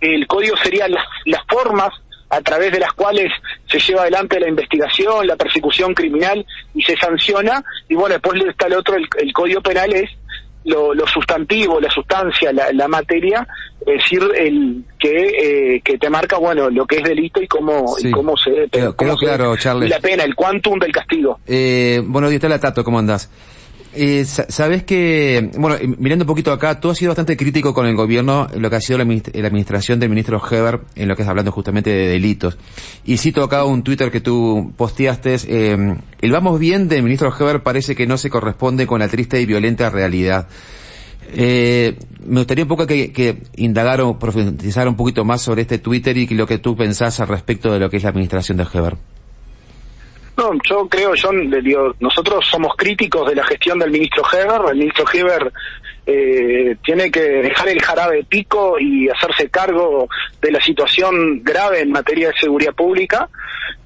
el 0.00 0.26
código 0.26 0.56
sería 0.58 0.86
las, 0.88 1.04
las 1.24 1.42
formas 1.48 1.88
a 2.28 2.40
través 2.42 2.70
de 2.70 2.80
las 2.80 2.92
cuales 2.92 3.32
se 3.66 3.80
lleva 3.80 4.02
adelante 4.02 4.38
la 4.38 4.48
investigación, 4.48 5.26
la 5.26 5.36
persecución 5.36 5.94
criminal 5.94 6.44
y 6.74 6.82
se 6.82 6.96
sanciona. 6.98 7.64
Y 7.88 7.94
bueno, 7.94 8.18
después 8.20 8.42
está 8.46 8.66
el 8.66 8.74
otro, 8.74 8.96
el 8.96 9.32
Código 9.32 9.62
Penal 9.62 9.94
es 9.94 10.10
lo, 10.68 11.06
sustantivo, 11.06 11.80
la 11.80 11.90
sustancia, 11.90 12.52
la, 12.52 12.88
materia, 12.88 13.46
es 13.80 14.02
decir, 14.02 14.22
el 14.36 14.84
que, 14.98 15.76
eh, 15.76 15.80
que 15.82 15.98
te 15.98 16.10
marca, 16.10 16.38
bueno, 16.38 16.70
lo 16.70 16.86
que 16.86 16.96
es 16.96 17.04
delito 17.04 17.40
y 17.40 17.48
cómo, 17.48 17.96
y 17.98 18.10
cómo 18.10 18.36
se... 18.36 18.68
Quedó, 18.70 18.94
claro, 18.94 19.56
Charles. 19.56 19.90
La 19.90 20.00
pena, 20.00 20.24
el 20.24 20.34
quantum 20.34 20.78
del 20.78 20.92
castigo. 20.92 21.40
Eh, 21.46 22.02
bueno, 22.04 22.28
la 22.30 22.58
Tato, 22.58 22.84
¿cómo 22.84 22.98
andás? 22.98 23.30
Eh, 23.94 24.24
Sabes 24.24 24.84
que, 24.84 25.50
bueno, 25.56 25.76
mirando 25.98 26.24
un 26.24 26.26
poquito 26.26 26.52
acá, 26.52 26.80
tú 26.80 26.90
has 26.90 26.98
sido 26.98 27.10
bastante 27.10 27.36
crítico 27.36 27.72
con 27.72 27.86
el 27.86 27.96
gobierno 27.96 28.46
lo 28.54 28.68
que 28.70 28.76
ha 28.76 28.80
sido 28.80 28.98
la, 28.98 29.04
administración 29.04 29.98
del 29.98 30.10
ministro 30.10 30.40
Heber, 30.50 30.80
en 30.94 31.08
lo 31.08 31.16
que 31.16 31.22
es 31.22 31.28
hablando 31.28 31.52
justamente 31.52 31.90
de 31.90 32.08
delitos. 32.08 32.58
Y 33.04 33.16
cito 33.16 33.42
acá 33.42 33.64
un 33.64 33.82
Twitter 33.82 34.10
que 34.10 34.20
tú 34.20 34.72
posteaste, 34.76 35.36
eh, 35.48 35.96
el 36.20 36.32
vamos 36.32 36.58
bien 36.58 36.88
del 36.88 37.02
ministro 37.02 37.32
Heber 37.38 37.62
parece 37.62 37.96
que 37.96 38.06
no 38.06 38.18
se 38.18 38.30
corresponde 38.30 38.86
con 38.86 39.00
la 39.00 39.08
triste 39.08 39.40
y 39.40 39.46
violenta 39.46 39.90
realidad. 39.90 40.48
Eh, 41.30 41.98
me 42.26 42.40
gustaría 42.40 42.64
un 42.64 42.68
poco 42.68 42.86
que, 42.86 43.12
que 43.12 43.42
indagar 43.56 44.00
o 44.00 44.18
profundizar 44.18 44.88
un 44.88 44.96
poquito 44.96 45.24
más 45.24 45.42
sobre 45.42 45.62
este 45.62 45.78
Twitter 45.78 46.16
y 46.16 46.26
lo 46.28 46.46
que 46.46 46.58
tú 46.58 46.76
pensás 46.76 47.20
al 47.20 47.28
respecto 47.28 47.72
de 47.72 47.78
lo 47.78 47.90
que 47.90 47.98
es 47.98 48.02
la 48.02 48.10
administración 48.10 48.58
de 48.58 48.66
Heber. 48.72 48.96
No, 50.38 50.52
yo 50.70 50.88
creo, 50.88 51.14
digo, 51.60 51.96
nosotros 51.98 52.46
somos 52.48 52.76
críticos 52.76 53.28
de 53.28 53.34
la 53.34 53.44
gestión 53.44 53.76
del 53.76 53.90
ministro 53.90 54.22
Heber. 54.32 54.70
El 54.70 54.78
ministro 54.78 55.04
Heber 55.12 55.52
eh, 56.06 56.76
tiene 56.84 57.10
que 57.10 57.20
dejar 57.20 57.68
el 57.70 57.82
jarabe 57.82 58.22
pico 58.22 58.78
y 58.78 59.08
hacerse 59.08 59.50
cargo 59.50 60.08
de 60.40 60.52
la 60.52 60.60
situación 60.60 61.42
grave 61.42 61.80
en 61.80 61.90
materia 61.90 62.28
de 62.28 62.38
seguridad 62.38 62.72
pública. 62.72 63.28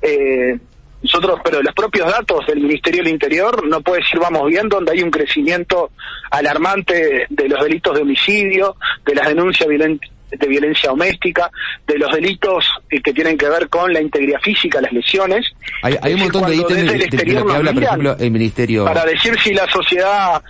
Eh, 0.02 0.58
nosotros, 1.02 1.40
pero 1.42 1.62
los 1.62 1.74
propios 1.74 2.12
datos 2.12 2.46
del 2.46 2.60
Ministerio 2.60 3.02
del 3.02 3.14
Interior 3.14 3.66
no 3.66 3.80
puede 3.80 4.02
decir 4.02 4.20
vamos 4.20 4.46
bien, 4.46 4.68
donde 4.68 4.92
hay 4.92 5.02
un 5.02 5.10
crecimiento 5.10 5.90
alarmante 6.30 7.28
de 7.30 7.48
los 7.48 7.64
delitos 7.64 7.96
de 7.96 8.02
homicidio, 8.02 8.76
de 9.06 9.14
las 9.14 9.26
denuncias 9.26 9.66
violentas 9.66 10.11
de 10.32 10.46
violencia 10.46 10.90
doméstica, 10.90 11.50
de 11.86 11.98
los 11.98 12.12
delitos 12.12 12.64
eh, 12.90 13.00
que 13.02 13.12
tienen 13.12 13.36
que 13.36 13.48
ver 13.48 13.68
con 13.68 13.92
la 13.92 14.00
integridad 14.00 14.40
física, 14.40 14.80
las 14.80 14.92
lesiones. 14.92 15.46
Hay, 15.82 16.14
un 16.14 16.20
montón 16.20 16.46
de 16.46 16.56
ítems 16.56 16.92
de, 16.92 16.96
exterior 16.96 17.46
que 17.46 17.52
habla, 17.52 17.72
por 17.72 17.82
ejemplo, 17.82 18.16
el 18.18 18.30
ministerio. 18.30 18.84
Para 18.84 19.04
decir 19.04 19.38
si 19.40 19.52
la 19.52 19.68
sociedad 19.70 20.42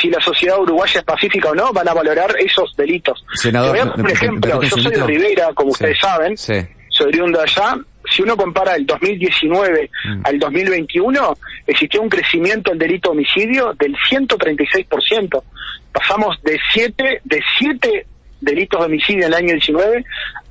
si 0.00 0.08
la 0.08 0.20
sociedad 0.20 0.58
uruguaya 0.58 1.00
es 1.00 1.04
pacífica 1.04 1.50
o 1.50 1.54
no, 1.54 1.72
van 1.72 1.88
a 1.88 1.94
valorar 1.94 2.34
esos 2.38 2.74
delitos. 2.76 3.24
Senador, 3.34 3.94
por 3.94 4.10
ejemplo, 4.10 4.62
yo 4.62 4.76
soy 4.76 4.92
de 4.92 5.04
Rivera, 5.04 5.52
como 5.54 5.70
ustedes 5.70 5.98
saben, 5.98 6.36
soy 6.36 6.66
oriundo 7.06 7.40
allá. 7.40 7.76
Si 8.10 8.20
uno 8.22 8.36
compara 8.36 8.74
el 8.74 8.84
2019 8.84 9.90
mm. 10.04 10.20
al 10.24 10.38
2021, 10.38 11.38
existió 11.66 12.02
un 12.02 12.08
crecimiento 12.08 12.72
en 12.72 12.78
delito 12.78 13.10
homicidio 13.10 13.72
del 13.78 13.94
136%. 14.10 15.42
Pasamos 15.92 16.42
de 16.42 16.58
7 16.72 17.20
de 17.24 17.40
7 17.58 18.06
delitos 18.42 18.80
de 18.80 18.86
homicidio 18.86 19.26
en 19.26 19.32
el 19.32 19.34
año 19.34 19.52
19 19.54 20.04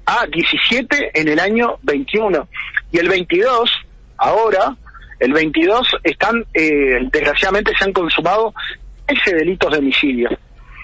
a 0.05 0.25
17 0.25 1.11
en 1.13 1.27
el 1.27 1.39
año 1.39 1.77
21. 1.83 2.47
Y 2.91 2.97
el 2.97 3.07
22, 3.07 3.71
ahora, 4.17 4.75
el 5.19 5.33
22 5.33 5.87
están, 6.03 6.45
eh, 6.53 7.07
desgraciadamente 7.11 7.73
se 7.77 7.85
han 7.85 7.93
consumado 7.93 8.53
ese 9.07 9.35
delitos 9.35 9.71
de 9.71 9.77
homicidio. 9.77 10.29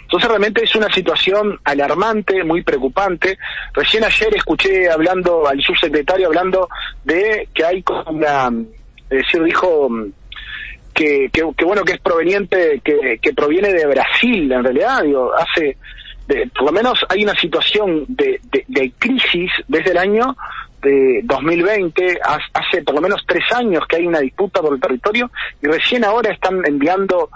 Entonces 0.03 0.29
realmente 0.29 0.63
es 0.63 0.73
una 0.75 0.91
situación 0.93 1.59
alarmante, 1.65 2.43
muy 2.43 2.63
preocupante. 2.63 3.37
Recién 3.73 4.05
ayer 4.05 4.35
escuché 4.35 4.89
hablando 4.89 5.45
al 5.45 5.61
subsecretario 5.61 6.27
hablando 6.27 6.69
de 7.03 7.49
que 7.53 7.65
hay 7.65 7.83
una, 8.05 8.49
es 9.09 9.17
decir, 9.17 9.43
dijo 9.43 9.89
que, 10.93 11.29
que, 11.31 11.65
bueno 11.65 11.83
que 11.83 11.93
es 11.93 11.99
proveniente, 11.99 12.79
que, 12.83 13.19
que 13.21 13.33
proviene 13.33 13.73
de 13.73 13.85
Brasil 13.85 14.49
en 14.49 14.63
realidad, 14.63 15.03
digo, 15.03 15.31
hace 15.35 15.77
por 16.53 16.65
lo 16.65 16.71
menos 16.71 17.05
hay 17.09 17.23
una 17.23 17.35
situación 17.35 18.05
de, 18.07 18.39
de, 18.67 18.91
crisis 18.97 19.51
desde 19.67 19.91
el 19.91 19.97
año 19.97 20.35
de 20.81 21.21
2020, 21.23 22.19
hace 22.53 22.83
por 22.83 22.95
lo 22.95 23.01
menos 23.01 23.23
tres 23.25 23.43
años 23.53 23.85
que 23.87 23.97
hay 23.97 24.07
una 24.07 24.19
disputa 24.19 24.61
por 24.61 24.73
el 24.73 24.81
territorio 24.81 25.31
y 25.61 25.67
recién 25.67 26.03
ahora 26.03 26.31
están 26.31 26.61
enviando 26.65 27.29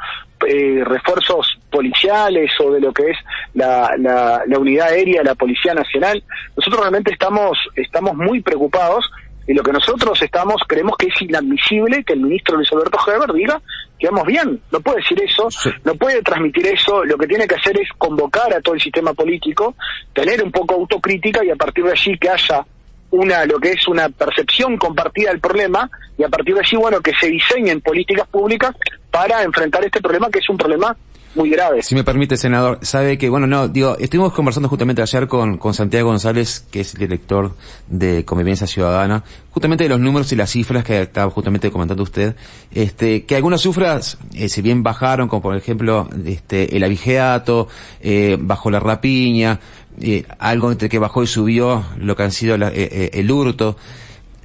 eh, 0.48 0.84
refuerzos 0.86 1.58
policiales 1.70 2.52
o 2.60 2.72
de 2.72 2.82
lo 2.82 2.92
que 2.92 3.12
es 3.12 3.18
la, 3.54 3.96
la, 3.98 4.44
la, 4.46 4.60
unidad 4.60 4.90
aérea, 4.90 5.24
la 5.24 5.36
Policía 5.36 5.74
Nacional. 5.74 6.24
Nosotros 6.58 6.82
realmente 6.82 7.14
estamos, 7.14 7.58
estamos 7.76 8.16
muy 8.16 8.42
preocupados 8.42 9.10
y 9.48 9.54
lo 9.54 9.64
que 9.64 9.72
nosotros 9.72 10.22
estamos, 10.22 10.62
creemos 10.68 10.96
que 10.98 11.08
es 11.08 11.22
inadmisible 11.22 12.04
que 12.04 12.14
el 12.14 12.22
ministro 12.22 12.56
Luis 12.56 12.72
Alberto 12.72 13.00
Heber 13.08 13.34
diga 13.34 13.62
que 13.98 14.08
vamos 14.08 14.28
bien. 14.28 14.62
No 14.72 14.80
puede 14.82 14.98
decir 14.98 15.22
eso, 15.24 15.48
no 15.84 15.96
puede 15.96 16.22
transmitir 16.22 16.68
eso. 16.68 17.04
Lo 17.04 17.18
que 17.18 17.28
tiene 17.28 17.48
que 17.48 17.56
hacer 17.56 17.80
es 17.80 17.90
convocar 17.98 18.54
a 18.54 18.62
todo 18.62 18.76
el 18.76 18.82
sistema 18.82 19.14
político, 19.14 19.76
tener 20.14 20.44
un 20.44 20.52
poco 20.52 20.76
autocrítica 20.76 21.44
y 21.44 21.50
a 21.50 21.56
partir 21.56 21.84
de 21.84 21.92
allí 21.92 22.18
que 22.18 22.30
haya 22.30 22.66
una 23.12 23.46
lo 23.46 23.60
que 23.60 23.74
es 23.74 23.88
una 23.88 24.08
percepción 24.10 24.78
compartida 24.78 25.32
del 25.32 25.42
problema 25.42 25.90
y 26.18 26.24
a 26.24 26.30
partir 26.30 26.56
de 26.56 26.62
allí 26.62 26.78
bueno 26.78 27.02
que 27.02 27.14
se 27.14 27.28
diseñen 27.28 27.82
políticas 27.82 28.26
públicas 28.28 28.74
para 29.12 29.44
enfrentar 29.44 29.84
este 29.84 30.00
problema 30.00 30.30
que 30.30 30.40
es 30.40 30.50
un 30.50 30.58
problema 30.58 30.96
muy 31.36 31.50
grave. 31.50 31.82
Si 31.82 31.96
me 31.96 32.04
permite, 32.04 32.38
senador, 32.38 32.80
sabe 32.82 33.18
que, 33.18 33.30
bueno, 33.30 33.48
no, 33.48 33.68
digo, 33.68 33.98
estuvimos 34.00 34.34
conversando 34.34 34.68
justamente 34.70 35.02
ayer 35.02 35.28
con, 35.28 35.58
con 35.58 35.74
Santiago 35.74 36.10
González, 36.10 36.66
que 36.72 36.82
es 36.82 36.94
el 36.94 37.00
director 37.00 37.56
de 37.88 38.26
Convivencia 38.26 38.68
Ciudadana, 38.68 39.24
justamente 39.52 39.86
de 39.86 39.90
los 39.90 40.00
números 40.00 40.32
y 40.32 40.36
las 40.36 40.50
cifras 40.52 40.84
que 40.84 41.02
estaba 41.02 41.32
justamente 41.32 41.72
comentando 41.72 42.04
usted, 42.04 42.36
este, 42.72 43.26
que 43.26 43.36
algunas 43.36 43.62
cifras, 43.62 44.18
eh, 44.34 44.50
si 44.50 44.62
bien 44.62 44.84
bajaron, 44.84 45.28
como 45.28 45.42
por 45.42 45.56
ejemplo, 45.56 46.10
este, 46.26 46.76
el 46.76 46.84
abigeato, 46.84 47.68
eh, 48.02 48.38
bajó 48.40 48.70
la 48.70 48.80
rapiña, 48.80 49.60
eh, 50.02 50.26
algo 50.40 50.72
entre 50.72 50.90
que 50.90 51.00
bajó 51.00 51.24
y 51.24 51.28
subió 51.28 51.84
lo 51.98 52.16
que 52.16 52.24
han 52.24 52.32
sido 52.32 52.56
eh, 52.56 52.72
eh, 52.74 53.10
el 53.14 53.32
hurto, 53.32 53.78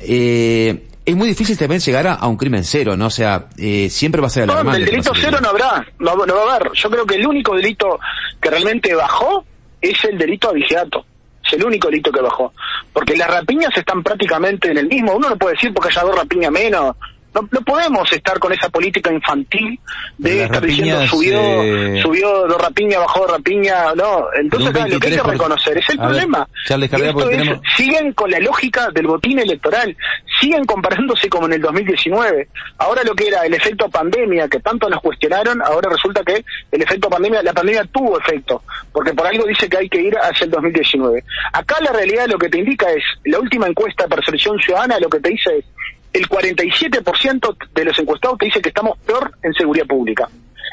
eh, 0.01 0.87
es 1.07 1.15
muy 1.15 1.29
difícil 1.29 1.57
también 1.57 1.81
llegar 1.81 2.07
a, 2.09 2.27
un 2.27 2.37
crimen 2.37 2.65
cero, 2.65 2.97
¿no? 2.97 3.07
O 3.07 3.11
sea, 3.11 3.47
eh, 3.57 3.89
siempre 3.89 4.21
va 4.21 4.27
a 4.27 4.31
ser 4.31 4.43
alarmante. 4.43 4.81
No, 4.81 4.85
el 4.85 4.91
delito 4.91 5.13
cero 5.15 5.39
no 5.41 5.51
habrá, 5.51 5.87
no, 6.01 6.17
no, 6.27 6.35
va 6.35 6.53
a 6.53 6.57
haber. 6.57 6.73
Yo 6.73 6.91
creo 6.91 7.07
que 7.07 7.15
el 7.15 7.27
único 7.27 7.55
delito 7.55 8.01
que 8.41 8.51
realmente 8.51 8.93
bajó 8.93 9.45
es 9.81 10.05
el 10.05 10.19
delito 10.19 10.51
abigeato. 10.51 11.07
Es 11.45 11.53
el 11.53 11.65
único 11.65 11.89
delito 11.89 12.11
que 12.11 12.21
bajó. 12.21 12.53
Porque 12.93 13.17
las 13.17 13.29
rapiñas 13.29 13.71
están 13.77 14.03
prácticamente 14.03 14.73
en 14.73 14.79
el 14.79 14.89
mismo. 14.89 15.15
Uno 15.15 15.31
no 15.31 15.37
puede 15.37 15.55
decir 15.55 15.73
porque 15.73 15.91
haya 15.91 16.03
dos 16.03 16.17
rapiñas 16.17 16.51
menos 16.51 16.97
no, 17.43 17.61
podemos 17.63 18.13
estar 18.13 18.39
con 18.39 18.53
esa 18.53 18.69
política 18.69 19.13
infantil 19.13 19.79
de 20.19 20.45
estar 20.45 20.65
diciendo 20.65 21.07
subió, 21.07 21.39
eh... 21.41 22.01
subió 22.03 22.47
de 22.47 22.59
rapiña, 22.59 22.99
bajó 22.99 23.27
de 23.27 23.33
rapiña, 23.33 23.95
no. 23.95 24.27
Entonces 24.39 24.73
lo 24.91 25.01
que 25.01 25.09
hay 25.09 25.17
que 25.17 25.23
reconocer 25.23 25.79
es 25.79 25.89
el 25.91 25.99
problema. 25.99 26.49
siguen 27.77 28.13
con 28.13 28.31
la 28.31 28.41
lógica 28.41 28.91
del 28.91 29.07
botín 29.07 29.39
electoral, 29.39 29.97
siguen 30.41 30.65
comparándose 30.65 31.29
como 31.29 31.47
en 31.47 31.55
el 31.55 31.61
2019. 31.61 32.49
Ahora 32.79 33.03
lo 33.05 33.15
que 33.15 33.29
era 33.29 33.45
el 33.45 33.55
efecto 33.55 33.89
pandemia, 33.89 34.49
que 34.49 34.61
tanto 34.61 34.89
nos 34.89 35.01
cuestionaron, 35.01 35.63
ahora 35.63 35.91
resulta 35.91 36.23
que 36.23 36.45
el 36.73 36.83
efecto 36.83 37.09
pandemia, 37.09 37.43
la 37.43 37.53
pandemia 37.53 37.85
tuvo 37.85 38.19
efecto, 38.19 38.63
porque 38.93 39.13
por 39.15 39.27
algo 39.27 39.45
dice 39.47 39.69
que 39.69 39.79
hay 39.79 39.89
que 39.89 40.01
ir 40.01 40.17
hacia 40.17 40.45
el 40.45 40.51
2019. 40.51 41.23
Acá 41.53 41.77
la 41.81 41.93
realidad 41.93 42.27
lo 42.29 42.39
que 42.39 42.49
te 42.49 42.59
indica 42.59 42.91
es, 42.91 43.03
la 43.25 43.39
última 43.39 43.67
encuesta 43.67 44.05
de 44.05 44.11
percepción 44.11 44.59
ciudadana 44.59 44.99
lo 44.99 45.09
que 45.09 45.21
te 45.21 45.31
dice 45.31 45.59
es, 45.59 45.65
el 46.13 46.29
47% 46.29 47.57
de 47.75 47.85
los 47.85 47.99
encuestados 47.99 48.39
te 48.39 48.47
dice 48.47 48.61
que 48.61 48.71
estamos 48.71 48.99
peor 48.99 49.33
en 49.43 49.53
seguridad 49.53 49.87
pública. 49.87 50.29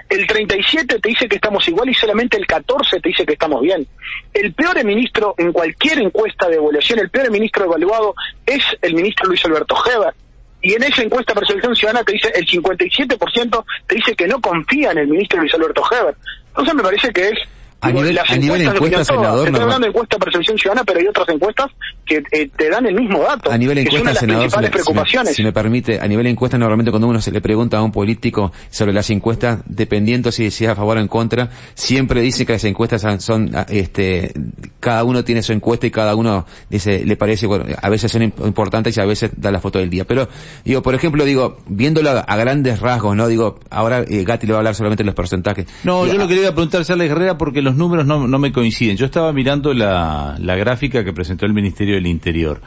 El 0.09 0.27
37 0.27 0.99
te 0.99 1.09
dice 1.09 1.27
que 1.27 1.35
estamos 1.35 1.67
igual 1.67 1.89
y 1.89 1.93
solamente 1.93 2.37
el 2.37 2.45
14 2.45 2.99
te 2.99 3.09
dice 3.09 3.25
que 3.25 3.33
estamos 3.33 3.61
bien. 3.61 3.87
El 4.33 4.53
peor 4.53 4.83
ministro 4.83 5.33
en 5.37 5.51
cualquier 5.51 5.99
encuesta 5.99 6.47
de 6.47 6.55
evaluación, 6.55 6.99
el 6.99 7.09
peor 7.09 7.31
ministro 7.31 7.65
evaluado 7.65 8.15
es 8.45 8.63
el 8.81 8.93
ministro 8.93 9.27
Luis 9.27 9.43
Alberto 9.45 9.75
Heber. 9.85 10.13
Y 10.61 10.73
en 10.75 10.83
esa 10.83 11.03
encuesta 11.03 11.33
de 11.33 11.39
percepción 11.39 11.75
ciudadana 11.75 12.05
te 12.05 12.13
dice 12.13 12.31
el 12.33 12.45
57% 12.45 13.65
te 13.87 13.95
dice 13.95 14.15
que 14.15 14.27
no 14.27 14.39
confía 14.39 14.91
en 14.91 14.99
el 14.99 15.07
ministro 15.07 15.39
Luis 15.39 15.53
Alberto 15.53 15.83
Heber. 15.91 16.15
Entonces 16.49 16.73
me 16.73 16.83
parece 16.83 17.11
que 17.11 17.29
es 17.29 17.39
A 17.83 17.91
nivel, 17.91 18.17
a 18.17 18.35
nivel 18.37 18.61
encuesta, 18.61 19.03
senador... 19.03 19.47
Estoy 19.47 19.61
hablando 19.61 19.85
de 19.85 19.89
encuesta 19.89 20.17
percepción 20.17 20.57
ciudadana, 20.57 20.83
pero 20.85 20.99
hay 20.99 21.07
otras 21.07 21.27
encuestas 21.29 21.71
que 22.05 22.23
eh, 22.31 22.49
te 22.55 22.69
dan 22.69 22.85
el 22.85 22.95
mismo 22.95 23.21
dato. 23.21 23.51
A 23.51 23.57
nivel 23.57 23.77
encuesta, 23.79 24.15
senador, 24.15 24.49
si, 24.49 24.69
preocupaciones. 24.69 25.35
Si, 25.35 25.43
me, 25.43 25.51
permite, 25.51 25.99
a 25.99 26.07
nivel 26.07 26.27
encuesta, 26.27 26.57
normalmente 26.57 26.91
cuando 26.91 27.07
uno 27.07 27.21
se 27.21 27.31
le 27.31 27.41
pregunta 27.41 27.77
a 27.77 27.83
un 27.83 27.91
político 27.91 28.51
sobre 28.69 28.93
las 28.93 29.09
encuestas, 29.09 29.59
dependiendo 29.65 30.31
si, 30.31 30.45
es 30.45 30.61
a 30.63 30.75
favor 30.75 30.97
o 30.97 31.01
en 31.01 31.07
contra, 31.07 31.49
siempre 31.73 32.21
dice 32.21 32.45
que 32.45 32.53
las 32.53 32.63
encuestas 32.63 33.23
son, 33.23 33.51
este, 33.69 34.31
cada 34.79 35.03
uno 35.03 35.23
tiene 35.23 35.41
su 35.41 35.51
encuesta 35.51 35.85
y 35.85 35.91
cada 35.91 36.15
uno 36.15 36.45
dice, 36.69 37.05
le 37.05 37.17
parece, 37.17 37.47
bueno, 37.47 37.65
a 37.81 37.89
veces 37.89 38.11
son 38.11 38.23
importantes 38.23 38.95
y 38.95 39.01
a 39.01 39.05
veces 39.05 39.31
da 39.35 39.51
la 39.51 39.59
foto 39.59 39.79
del 39.79 39.89
día. 39.89 40.05
Pero, 40.05 40.29
digo, 40.63 40.81
por 40.81 40.95
ejemplo, 40.95 41.25
digo, 41.25 41.57
viéndolo 41.67 42.11
a 42.11 42.35
grandes 42.37 42.79
rasgos, 42.79 43.15
¿no? 43.15 43.27
Digo, 43.27 43.59
ahora 43.69 44.03
eh, 44.07 44.23
Gatti 44.23 44.47
le 44.47 44.53
va 44.53 44.57
a 44.57 44.61
hablar 44.61 44.75
solamente 44.75 45.03
de 45.03 45.07
los 45.07 45.15
porcentajes. 45.15 45.67
No, 45.83 46.05
yo 46.05 46.13
lo 46.13 46.27
quería 46.27 46.53
preguntar 46.53 46.81
a 46.81 46.85
Charles 46.85 47.11
Herrera 47.11 47.37
porque 47.37 47.61
los 47.61 47.72
números 47.75 48.05
no, 48.05 48.27
no 48.27 48.39
me 48.39 48.51
coinciden. 48.51 48.97
Yo 48.97 49.05
estaba 49.05 49.31
mirando 49.33 49.73
la, 49.73 50.37
gráfica 50.39 51.03
que 51.03 51.13
presentó 51.13 51.45
el 51.45 51.53
Ministerio 51.53 51.95
del 51.95 52.07
Interior. 52.07 52.61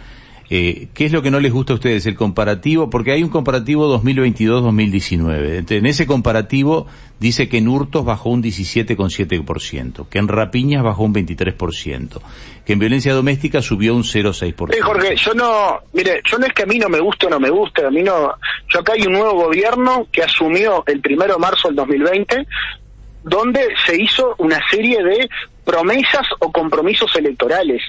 Eh, 0.48 0.88
¿Qué 0.94 1.06
es 1.06 1.12
lo 1.12 1.22
que 1.22 1.32
no 1.32 1.40
les 1.40 1.52
gusta 1.52 1.72
a 1.72 1.76
ustedes? 1.76 2.06
El 2.06 2.14
comparativo, 2.14 2.88
porque 2.88 3.10
hay 3.10 3.22
un 3.22 3.30
comparativo 3.30 3.92
2022-2019. 4.00 5.72
En 5.72 5.86
ese 5.86 6.06
comparativo 6.06 6.86
dice 7.18 7.48
que 7.48 7.58
en 7.58 7.66
hurtos 7.66 8.04
bajó 8.04 8.30
un 8.30 8.44
17,7%, 8.44 10.08
que 10.08 10.18
en 10.18 10.28
rapiñas 10.28 10.84
bajó 10.84 11.02
un 11.02 11.14
23%, 11.14 12.20
que 12.64 12.72
en 12.72 12.78
violencia 12.78 13.12
doméstica 13.12 13.60
subió 13.60 13.96
un 13.96 14.04
0,6%. 14.04 14.72
Sí, 14.72 14.80
Jorge, 14.80 15.16
yo 15.16 15.34
no, 15.34 15.80
mire, 15.92 16.20
yo 16.25 16.38
no 16.38 16.46
es 16.46 16.52
que 16.52 16.62
a 16.62 16.66
mí 16.66 16.78
no 16.78 16.88
me 16.88 17.00
guste 17.00 17.26
o 17.26 17.30
no 17.30 17.40
me 17.40 17.50
guste, 17.50 17.84
a 17.84 17.90
mí 17.90 18.02
no, 18.02 18.34
yo 18.68 18.80
acá 18.80 18.92
hay 18.92 19.02
un 19.02 19.14
nuevo 19.14 19.46
gobierno 19.46 20.06
que 20.12 20.22
asumió 20.22 20.84
el 20.86 21.00
primero 21.00 21.34
de 21.34 21.40
marzo 21.40 21.68
del 21.68 21.76
2020, 21.76 22.46
donde 23.26 23.75
se 23.85 24.00
hizo 24.00 24.37
una 24.38 24.61
serie 24.71 25.02
de 25.02 25.28
promesas 25.64 26.26
o 26.38 26.52
compromisos 26.52 27.11
electorales. 27.16 27.83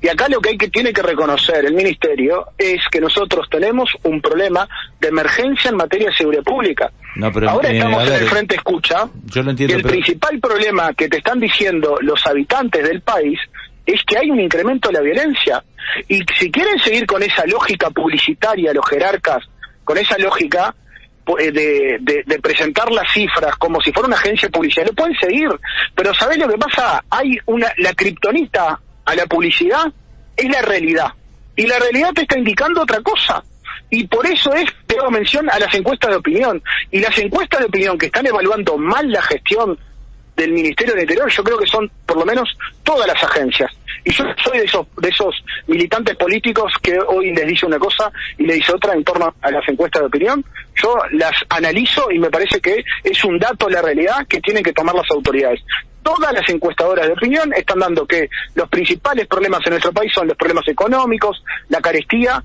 Y 0.00 0.08
acá 0.08 0.28
lo 0.28 0.40
que 0.40 0.50
hay 0.50 0.56
que 0.56 0.68
tiene 0.68 0.92
que 0.92 1.02
reconocer 1.02 1.64
el 1.66 1.74
ministerio 1.74 2.46
es 2.56 2.80
que 2.90 3.00
nosotros 3.00 3.48
tenemos 3.50 3.90
un 4.04 4.22
problema 4.22 4.66
de 5.00 5.08
emergencia 5.08 5.70
en 5.70 5.76
materia 5.76 6.08
de 6.08 6.14
seguridad 6.14 6.44
pública. 6.44 6.90
Ahora 7.20 7.68
eh, 7.68 7.76
estamos 7.76 8.08
en 8.08 8.14
el 8.14 8.28
frente 8.28 8.54
escucha. 8.54 9.08
Yo 9.26 9.42
lo 9.42 9.50
entiendo, 9.50 9.74
y 9.74 9.76
el 9.78 9.82
principal 9.82 10.38
problema 10.38 10.94
que 10.94 11.08
te 11.08 11.18
están 11.18 11.40
diciendo 11.40 11.98
los 12.00 12.24
habitantes 12.26 12.88
del 12.88 13.02
país 13.02 13.40
es 13.84 14.00
que 14.04 14.18
hay 14.18 14.30
un 14.30 14.38
incremento 14.38 14.88
de 14.88 14.94
la 14.94 15.00
violencia. 15.00 15.64
Y 16.06 16.22
si 16.38 16.50
quieren 16.50 16.78
seguir 16.78 17.06
con 17.06 17.22
esa 17.24 17.44
lógica 17.44 17.90
publicitaria, 17.90 18.72
los 18.72 18.88
jerarcas, 18.88 19.44
con 19.82 19.98
esa 19.98 20.16
lógica, 20.16 20.74
eh, 21.38 21.52
de, 21.52 22.40
presentar 22.42 22.90
las 22.90 23.12
cifras 23.12 23.56
como 23.56 23.80
si 23.80 23.92
fuera 23.92 24.08
una 24.08 24.16
agencia 24.16 24.48
publicidad, 24.48 24.86
lo 24.86 24.92
pueden 24.92 25.14
seguir, 25.18 25.48
pero 25.94 26.14
¿sabés 26.14 26.38
lo 26.38 26.48
que 26.48 26.58
pasa? 26.58 27.04
Hay 27.10 27.38
una, 27.46 27.72
la 27.78 27.92
kriptonita 27.94 28.80
a 29.04 29.14
la 29.14 29.26
publicidad 29.26 29.86
es 30.36 30.48
la 30.48 30.62
realidad, 30.62 31.08
y 31.56 31.66
la 31.66 31.78
realidad 31.78 32.12
te 32.14 32.22
está 32.22 32.38
indicando 32.38 32.82
otra 32.82 33.00
cosa, 33.02 33.42
y 33.90 34.06
por 34.06 34.26
eso 34.26 34.54
es, 34.54 34.64
tengo 34.86 35.10
mención 35.10 35.50
a 35.50 35.58
las 35.58 35.74
encuestas 35.74 36.10
de 36.10 36.16
opinión, 36.16 36.62
y 36.90 37.00
las 37.00 37.16
encuestas 37.18 37.60
de 37.60 37.66
opinión 37.66 37.98
que 37.98 38.06
están 38.06 38.26
evaluando 38.26 38.78
mal 38.78 39.10
la 39.10 39.22
gestión 39.22 39.78
del 40.36 40.52
Ministerio 40.52 40.94
del 40.94 41.02
Interior, 41.02 41.30
yo 41.30 41.44
creo 41.44 41.58
que 41.58 41.66
son 41.66 41.90
por 42.06 42.16
lo 42.16 42.24
menos 42.24 42.48
todas 42.82 43.06
las 43.06 43.22
agencias. 43.22 43.70
Y 44.04 44.12
yo 44.12 44.24
soy 44.42 44.58
de 44.58 44.64
esos, 44.64 44.86
de 44.96 45.08
esos 45.08 45.34
militantes 45.66 46.16
políticos 46.16 46.72
que 46.82 46.98
hoy 46.98 47.34
les 47.34 47.46
dice 47.46 47.66
una 47.66 47.78
cosa 47.78 48.10
y 48.38 48.46
le 48.46 48.54
dice 48.54 48.72
otra 48.72 48.94
en 48.94 49.04
torno 49.04 49.34
a 49.40 49.50
las 49.50 49.68
encuestas 49.68 50.02
de 50.02 50.06
opinión. 50.06 50.44
Yo 50.82 50.96
las 51.12 51.34
analizo 51.48 52.10
y 52.10 52.18
me 52.18 52.30
parece 52.30 52.60
que 52.60 52.82
es 53.04 53.24
un 53.24 53.38
dato 53.38 53.66
de 53.66 53.72
la 53.72 53.82
realidad 53.82 54.26
que 54.26 54.40
tienen 54.40 54.62
que 54.62 54.72
tomar 54.72 54.94
las 54.94 55.10
autoridades. 55.10 55.60
Todas 56.02 56.32
las 56.32 56.48
encuestadoras 56.48 57.06
de 57.06 57.12
opinión 57.12 57.52
están 57.54 57.78
dando 57.78 58.06
que 58.06 58.28
los 58.54 58.68
principales 58.68 59.26
problemas 59.26 59.60
en 59.66 59.70
nuestro 59.72 59.92
país 59.92 60.10
son 60.14 60.28
los 60.28 60.36
problemas 60.36 60.66
económicos, 60.66 61.42
la 61.68 61.80
carestía, 61.80 62.42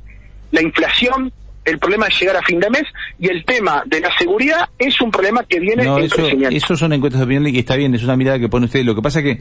la 0.51 0.61
inflación, 0.61 1.31
el 1.63 1.79
problema 1.79 2.07
es 2.07 2.19
llegar 2.19 2.37
a 2.37 2.43
fin 2.43 2.59
de 2.59 2.69
mes 2.69 2.83
y 3.17 3.27
el 3.27 3.43
tema 3.43 3.83
de 3.85 3.99
la 3.99 4.15
seguridad 4.17 4.69
es 4.77 5.01
un 5.01 5.09
problema 5.09 5.43
que 5.43 5.59
viene 5.59 5.83
en 5.83 5.97
eso, 5.99 6.15
crecimiento. 6.15 6.55
Eso 6.55 6.77
son 6.77 6.93
encuestas 6.93 7.19
de 7.19 7.25
opinión 7.25 7.47
y 7.47 7.57
está 7.57 7.75
bien, 7.75 7.95
es 7.95 8.03
una 8.03 8.15
mirada 8.15 8.37
que 8.39 8.49
pone 8.49 8.65
usted. 8.65 8.83
Lo 8.83 8.93
que 8.93 9.01
pasa 9.01 9.23
que 9.23 9.39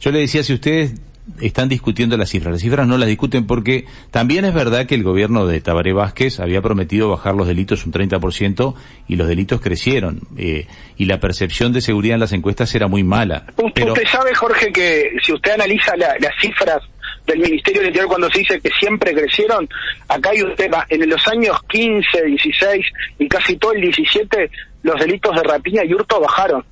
yo 0.00 0.10
le 0.12 0.20
decía, 0.20 0.42
si 0.44 0.52
ustedes 0.54 0.94
están 1.40 1.68
discutiendo 1.68 2.16
las 2.16 2.30
cifras, 2.30 2.52
las 2.52 2.60
cifras 2.60 2.86
no 2.86 2.98
las 2.98 3.08
discuten 3.08 3.46
porque 3.46 3.86
también 4.10 4.44
es 4.44 4.52
verdad 4.52 4.86
que 4.86 4.94
el 4.94 5.02
gobierno 5.02 5.46
de 5.46 5.60
Tabaré 5.60 5.92
Vázquez 5.92 6.38
había 6.38 6.60
prometido 6.60 7.08
bajar 7.08 7.34
los 7.34 7.46
delitos 7.46 7.86
un 7.86 7.92
30% 7.92 8.74
y 9.08 9.16
los 9.16 9.26
delitos 9.26 9.60
crecieron 9.60 10.20
eh, 10.36 10.66
y 10.96 11.06
la 11.06 11.20
percepción 11.20 11.72
de 11.72 11.80
seguridad 11.80 12.14
en 12.14 12.20
las 12.20 12.32
encuestas 12.32 12.74
era 12.74 12.88
muy 12.88 13.04
mala. 13.04 13.46
Usted, 13.56 14.06
sabe, 14.10 14.34
Jorge, 14.34 14.72
que 14.72 15.12
si 15.22 15.32
usted 15.32 15.52
analiza 15.52 15.96
las 15.96 16.18
cifras 16.40 16.82
del 17.26 17.38
Ministerio 17.38 17.80
del 17.80 17.88
Interior 17.88 18.08
cuando 18.08 18.30
se 18.30 18.40
dice 18.40 18.60
que 18.60 18.70
siempre 18.78 19.14
crecieron, 19.14 19.68
acá 20.08 20.30
hay 20.30 20.42
un 20.42 20.54
tema, 20.54 20.84
en 20.88 21.08
los 21.08 21.26
años 21.28 21.58
15, 21.68 22.22
16 22.22 22.86
y 23.18 23.28
casi 23.28 23.56
todo 23.56 23.72
el 23.72 23.80
17, 23.80 24.50
los 24.82 25.00
delitos 25.00 25.34
de 25.34 25.42
rapiña 25.42 25.84
y 25.84 25.94
hurto 25.94 26.20
bajaron. 26.20 26.64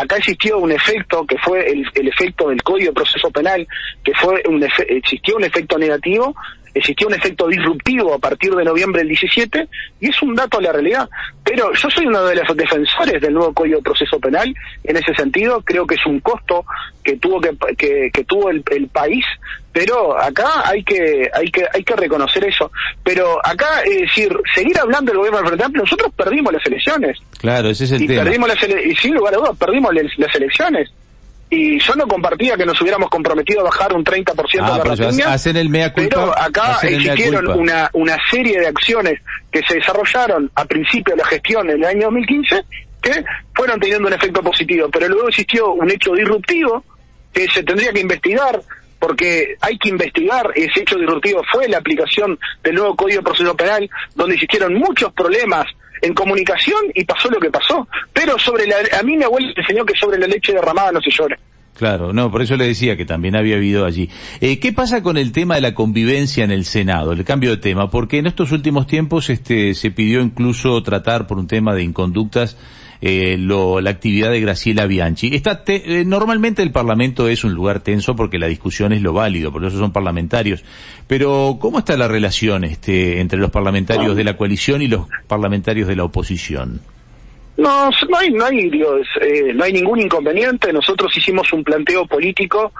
Acá 0.00 0.16
existió 0.16 0.58
un 0.58 0.72
efecto 0.72 1.26
que 1.26 1.36
fue 1.36 1.70
el, 1.70 2.08
efecto 2.08 2.48
del 2.48 2.62
Código 2.62 2.88
de 2.88 2.94
Proceso 2.94 3.30
Penal, 3.30 3.68
que 4.02 4.12
fue 4.14 4.42
un 4.48 4.66
existió 4.88 5.36
un 5.36 5.44
efecto 5.44 5.76
negativo 5.76 6.34
existió 6.74 7.08
un 7.08 7.14
efecto 7.14 7.48
disruptivo 7.48 8.14
a 8.14 8.18
partir 8.18 8.54
de 8.54 8.64
noviembre 8.64 9.00
del 9.00 9.08
17 9.08 9.68
y 10.00 10.08
es 10.08 10.22
un 10.22 10.34
dato 10.34 10.58
de 10.58 10.64
la 10.64 10.72
realidad. 10.72 11.08
Pero 11.44 11.72
yo 11.74 11.90
soy 11.90 12.06
uno 12.06 12.24
de 12.24 12.36
los 12.36 12.56
defensores 12.56 13.20
del 13.20 13.34
nuevo 13.34 13.52
Código 13.52 13.78
de 13.78 13.82
Proceso 13.82 14.20
Penal 14.20 14.54
en 14.84 14.96
ese 14.96 15.14
sentido. 15.14 15.62
Creo 15.62 15.86
que 15.86 15.96
es 15.96 16.06
un 16.06 16.20
costo 16.20 16.64
que 17.02 17.16
tuvo 17.16 17.40
que, 17.40 18.10
que, 18.12 18.24
tuvo 18.24 18.50
el, 18.50 18.62
país, 18.92 19.24
pero 19.72 20.20
acá 20.20 20.68
hay 20.68 20.82
que 20.82 21.30
hay 21.32 21.50
que 21.50 21.64
hay 21.72 21.84
que 21.84 21.96
reconocer 21.96 22.44
eso. 22.44 22.70
Pero 23.04 23.38
acá 23.44 23.82
es 23.84 24.00
decir 24.00 24.36
seguir 24.54 24.78
hablando 24.78 25.12
del 25.12 25.18
gobierno 25.18 25.38
del 25.38 25.46
Frente 25.48 25.64
Amplio, 25.64 25.84
nosotros 25.84 26.12
perdimos 26.16 26.52
las 26.52 26.66
elecciones. 26.66 27.18
Claro, 27.38 27.70
ese 27.70 27.84
es 27.84 27.92
el 27.92 28.02
y 28.02 28.08
Perdimos 28.08 28.48
las 28.48 28.58
y 28.84 28.94
sin 28.96 29.14
lugar 29.14 29.34
a 29.34 29.38
dudas 29.38 29.56
perdimos 29.56 29.94
las 29.94 30.34
elecciones 30.34 30.90
y 31.50 31.80
yo 31.80 31.94
no 31.96 32.06
compartía 32.06 32.56
que 32.56 32.64
nos 32.64 32.80
hubiéramos 32.80 33.10
comprometido 33.10 33.60
a 33.60 33.64
bajar 33.64 33.92
un 33.92 34.04
30% 34.04 34.30
ah, 34.62 34.78
de 34.78 34.78
la 34.78 34.84
rapiña, 34.84 35.32
hacen 35.32 35.56
el 35.56 35.68
mea 35.68 35.92
culpa, 35.92 36.08
pero 36.08 36.38
acá 36.38 36.78
existieron 36.82 37.48
una, 37.48 37.90
una 37.92 38.16
serie 38.30 38.60
de 38.60 38.68
acciones 38.68 39.20
que 39.50 39.60
se 39.66 39.74
desarrollaron 39.74 40.48
a 40.54 40.64
principio 40.64 41.14
de 41.14 41.22
la 41.22 41.26
gestión 41.26 41.68
en 41.68 41.78
el 41.78 41.84
año 41.84 42.02
2015 42.02 42.64
que 43.02 43.24
fueron 43.52 43.80
teniendo 43.80 44.06
un 44.06 44.14
efecto 44.14 44.42
positivo, 44.42 44.88
pero 44.90 45.08
luego 45.08 45.28
existió 45.28 45.72
un 45.72 45.90
hecho 45.90 46.12
disruptivo 46.12 46.84
que 47.32 47.48
se 47.48 47.62
tendría 47.64 47.92
que 47.92 48.00
investigar 48.00 48.60
porque 49.00 49.56
hay 49.60 49.76
que 49.78 49.88
investigar 49.88 50.52
ese 50.54 50.82
hecho 50.82 50.96
disruptivo 50.96 51.42
fue 51.50 51.68
la 51.68 51.78
aplicación 51.78 52.38
del 52.62 52.76
nuevo 52.76 52.94
Código 52.94 53.18
de 53.18 53.24
Proceso 53.24 53.56
Penal 53.56 53.90
donde 54.14 54.34
existieron 54.34 54.74
muchos 54.74 55.12
problemas 55.12 55.66
en 56.02 56.14
comunicación 56.14 56.80
y 56.94 57.04
pasó 57.04 57.28
lo 57.30 57.40
que 57.40 57.50
pasó. 57.50 57.86
Pero 58.12 58.38
sobre 58.38 58.66
la, 58.66 58.76
a 58.98 59.02
mí 59.02 59.16
mi 59.16 59.24
abuela 59.24 59.52
enseñó 59.56 59.84
que 59.84 59.96
sobre 59.96 60.18
la 60.18 60.26
leche 60.26 60.52
derramada 60.52 60.92
no 60.92 61.00
se 61.00 61.10
llore. 61.10 61.38
Claro, 61.76 62.12
no, 62.12 62.30
por 62.30 62.42
eso 62.42 62.56
le 62.56 62.66
decía 62.66 62.96
que 62.96 63.06
también 63.06 63.36
había 63.36 63.56
habido 63.56 63.86
allí. 63.86 64.10
Eh, 64.42 64.60
¿Qué 64.60 64.72
pasa 64.72 65.02
con 65.02 65.16
el 65.16 65.32
tema 65.32 65.54
de 65.54 65.62
la 65.62 65.72
convivencia 65.72 66.44
en 66.44 66.50
el 66.50 66.66
Senado, 66.66 67.12
el 67.12 67.24
cambio 67.24 67.50
de 67.50 67.56
tema? 67.56 67.88
Porque 67.88 68.18
en 68.18 68.26
estos 68.26 68.52
últimos 68.52 68.86
tiempos 68.86 69.30
este, 69.30 69.72
se 69.74 69.90
pidió 69.90 70.20
incluso 70.20 70.82
tratar 70.82 71.26
por 71.26 71.38
un 71.38 71.46
tema 71.46 71.74
de 71.74 71.82
inconductas 71.82 72.58
eh, 73.00 73.36
lo, 73.38 73.80
la 73.80 73.90
actividad 73.90 74.30
de 74.30 74.40
Graciela 74.40 74.86
Bianchi. 74.86 75.34
Está 75.34 75.62
eh, 75.66 76.04
normalmente 76.04 76.62
el 76.62 76.72
Parlamento 76.72 77.28
es 77.28 77.44
un 77.44 77.54
lugar 77.54 77.80
tenso 77.80 78.14
porque 78.14 78.38
la 78.38 78.46
discusión 78.46 78.92
es 78.92 79.02
lo 79.02 79.12
válido, 79.12 79.52
por 79.52 79.64
eso 79.64 79.78
son 79.78 79.92
parlamentarios. 79.92 80.64
Pero 81.06 81.58
¿cómo 81.60 81.78
está 81.78 81.96
la 81.96 82.08
relación 82.08 82.64
este, 82.64 83.20
entre 83.20 83.38
los 83.38 83.50
parlamentarios 83.50 84.16
de 84.16 84.24
la 84.24 84.36
coalición 84.36 84.82
y 84.82 84.88
los 84.88 85.06
parlamentarios 85.26 85.88
de 85.88 85.96
la 85.96 86.04
oposición? 86.04 86.80
No, 87.56 87.90
no 88.08 88.16
hay, 88.16 88.30
no 88.30 88.46
hay, 88.46 88.70
eh, 89.20 89.52
no 89.54 89.64
hay 89.64 89.72
ningún 89.72 90.00
inconveniente. 90.00 90.72
Nosotros 90.72 91.14
hicimos 91.16 91.52
un 91.52 91.62
planteo 91.62 92.06
político 92.06 92.72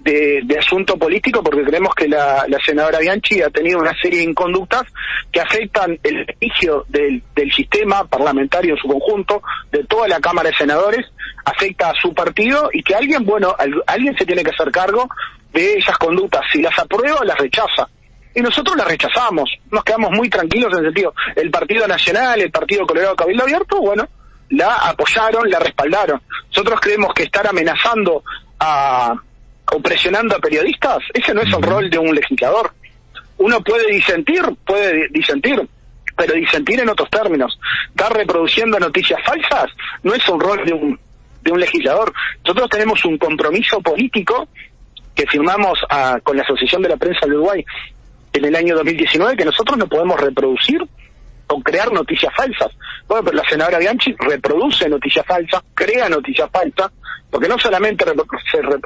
de, 0.00 0.56
asunto 0.58 0.96
político 0.96 1.42
porque 1.42 1.64
creemos 1.64 1.94
que 1.94 2.08
la, 2.08 2.46
senadora 2.64 2.98
Bianchi 2.98 3.42
ha 3.42 3.50
tenido 3.50 3.78
una 3.78 3.94
serie 4.00 4.20
de 4.20 4.24
inconductas 4.24 4.84
que 5.32 5.40
afectan 5.40 5.98
el 6.02 6.26
inicio 6.40 6.84
del, 6.88 7.22
sistema 7.54 8.04
parlamentario 8.06 8.74
en 8.74 8.80
su 8.80 8.86
conjunto, 8.86 9.42
de 9.72 9.84
toda 9.84 10.06
la 10.06 10.20
Cámara 10.20 10.50
de 10.50 10.56
Senadores, 10.56 11.06
afecta 11.44 11.90
a 11.90 11.94
su 11.94 12.12
partido 12.14 12.70
y 12.72 12.82
que 12.82 12.94
alguien, 12.94 13.24
bueno, 13.24 13.54
alguien 13.86 14.16
se 14.16 14.26
tiene 14.26 14.44
que 14.44 14.50
hacer 14.50 14.70
cargo 14.70 15.08
de 15.52 15.74
esas 15.74 15.96
conductas. 15.98 16.42
Si 16.52 16.60
las 16.62 16.78
aprueba, 16.78 17.24
las 17.24 17.38
rechaza 17.38 17.88
y 18.34 18.40
nosotros 18.40 18.76
las 18.76 18.86
rechazamos. 18.86 19.50
Nos 19.70 19.82
quedamos 19.82 20.12
muy 20.12 20.28
tranquilos 20.28 20.72
en 20.72 20.80
el 20.80 20.84
sentido, 20.86 21.14
el 21.34 21.50
Partido 21.50 21.88
Nacional, 21.88 22.40
el 22.40 22.50
Partido 22.50 22.86
Colorado 22.86 23.16
Cabildo 23.16 23.42
Abierto, 23.42 23.80
bueno, 23.80 24.08
la 24.50 24.74
apoyaron, 24.74 25.50
la 25.50 25.58
respaldaron. 25.58 26.20
Nosotros 26.48 26.80
creemos 26.80 27.12
que 27.14 27.24
estar 27.24 27.46
amenazando 27.46 28.22
a, 28.58 29.14
o 29.72 29.80
presionando 29.80 30.36
a 30.36 30.38
periodistas, 30.38 30.98
ese 31.12 31.34
no 31.34 31.42
es 31.42 31.52
el 31.52 31.62
rol 31.62 31.90
de 31.90 31.98
un 31.98 32.14
legislador. 32.14 32.72
Uno 33.38 33.60
puede 33.62 33.90
disentir, 33.90 34.42
puede 34.66 35.08
disentir, 35.10 35.68
pero 36.16 36.34
disentir 36.34 36.80
en 36.80 36.88
otros 36.88 37.08
términos. 37.10 37.58
Estar 37.90 38.12
reproduciendo 38.12 38.78
noticias 38.78 39.20
falsas 39.24 39.70
no 40.02 40.14
es 40.14 40.28
un 40.28 40.40
rol 40.40 40.64
de 40.64 40.72
un 40.72 40.98
de 41.42 41.52
un 41.52 41.60
legislador. 41.60 42.12
Nosotros 42.44 42.68
tenemos 42.68 43.04
un 43.04 43.16
compromiso 43.16 43.80
político 43.80 44.48
que 45.14 45.26
firmamos 45.26 45.78
con 46.22 46.36
la 46.36 46.42
Asociación 46.42 46.82
de 46.82 46.90
la 46.90 46.96
Prensa 46.96 47.26
de 47.26 47.34
Uruguay 47.34 47.64
en 48.32 48.44
el 48.44 48.54
año 48.54 48.76
2019 48.76 49.36
que 49.36 49.44
nosotros 49.44 49.78
no 49.78 49.88
podemos 49.88 50.20
reproducir 50.20 50.80
o 51.48 51.60
crear 51.62 51.92
noticias 51.92 52.32
falsas. 52.34 52.70
Bueno, 53.06 53.24
pero 53.24 53.36
la 53.36 53.48
senadora 53.48 53.78
Bianchi 53.78 54.14
reproduce 54.18 54.88
noticias 54.88 55.26
falsas, 55.26 55.62
crea 55.74 56.08
noticias 56.08 56.48
falsas, 56.50 56.92
porque 57.30 57.48
no 57.48 57.58
solamente 57.58 58.04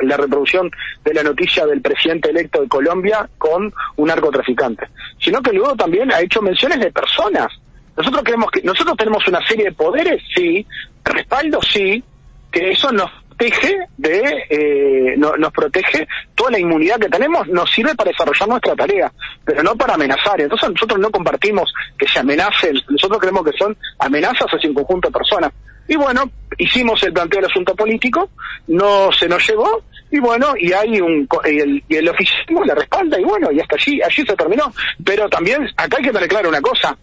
la 0.03 0.17
reproducción 0.17 0.71
de 1.05 1.15
la 1.15 1.23
noticia 1.23 1.67
del 1.67 1.81
presidente 1.81 2.31
electo 2.31 2.61
de 2.61 2.69
Colombia 2.69 3.29
con 3.39 3.73
un 3.97 4.09
narcotraficante, 4.09 4.89
sino 5.21 5.41
que 5.41 5.53
luego 5.53 5.77
también 5.77 6.13
ha 6.13 6.21
hecho 6.21 6.43
menciones 6.43 6.81
de 6.81 6.91
personas. 6.91 7.53
Nosotros 7.97 8.23
creemos 8.25 8.51
que 8.51 8.63
nosotros 8.63 8.97
tenemos 8.97 9.27
una 9.29 9.47
serie 9.47 9.67
de 9.67 9.73
poderes, 9.73 10.23
sí, 10.35 10.67
respaldo, 11.05 11.61
sí, 11.63 12.03
que 12.51 12.71
eso 12.71 12.91
nos 12.91 13.11
protege 13.43 13.77
de 13.97 14.45
eh, 14.51 15.17
nos 15.17 15.53
protege 15.53 16.07
toda 16.35 16.53
la 16.53 16.59
inmunidad 16.59 16.99
que 16.99 17.09
tenemos 17.09 17.49
nos 17.49 17.71
sirve 17.71 17.95
para 17.95 18.11
desarrollar 18.11 18.49
nuestra 18.49 18.75
tarea 18.77 19.13
pero 19.45 19.63
no 19.63 19.75
para 19.75 19.95
amenazar. 19.95 20.41
Entonces 20.41 20.71
nosotros 20.71 21.01
no 21.01 21.11
compartimos 21.11 21.73
que 21.99 22.07
se 22.07 22.21
amenacen 22.21 22.77
nosotros 22.89 23.19
creemos 23.19 23.45
que 23.45 23.57
son 23.59 23.77
amenazas 23.99 24.47
hacia 24.47 24.69
un 24.69 24.75
conjunto 24.75 25.09
de 25.09 25.13
personas. 25.13 25.53
Y 25.89 25.97
bueno 25.97 26.31
hicimos 26.59 27.03
el 27.03 27.13
planteo 27.13 27.41
del 27.41 27.51
asunto 27.51 27.75
político 27.75 28.31
no 28.69 29.11
se 29.11 29.29
nos 29.29 29.47
llegó 29.49 29.83
y 30.11 30.21
bueno 30.21 30.55
y 30.57 30.73
hay 30.73 31.01
un 31.01 31.29
y 31.45 31.59
el, 31.59 31.83
y 31.89 31.97
el 31.97 32.09
oficialismo 32.09 32.65
la 32.65 32.75
respalda 32.75 33.19
y 33.19 33.25
bueno 33.25 33.51
y 33.51 33.61
hasta 33.61 33.77
allí 33.77 34.01
allí 34.03 34.25
se 34.25 34.37
terminó. 34.37 34.73
Pero 35.05 35.29
también 35.29 35.69
acá 35.77 35.97
hay 35.99 36.05
que 36.05 36.13
tener 36.13 36.29
claro 36.29 36.49
una 36.49 36.61
cosa 36.61 36.97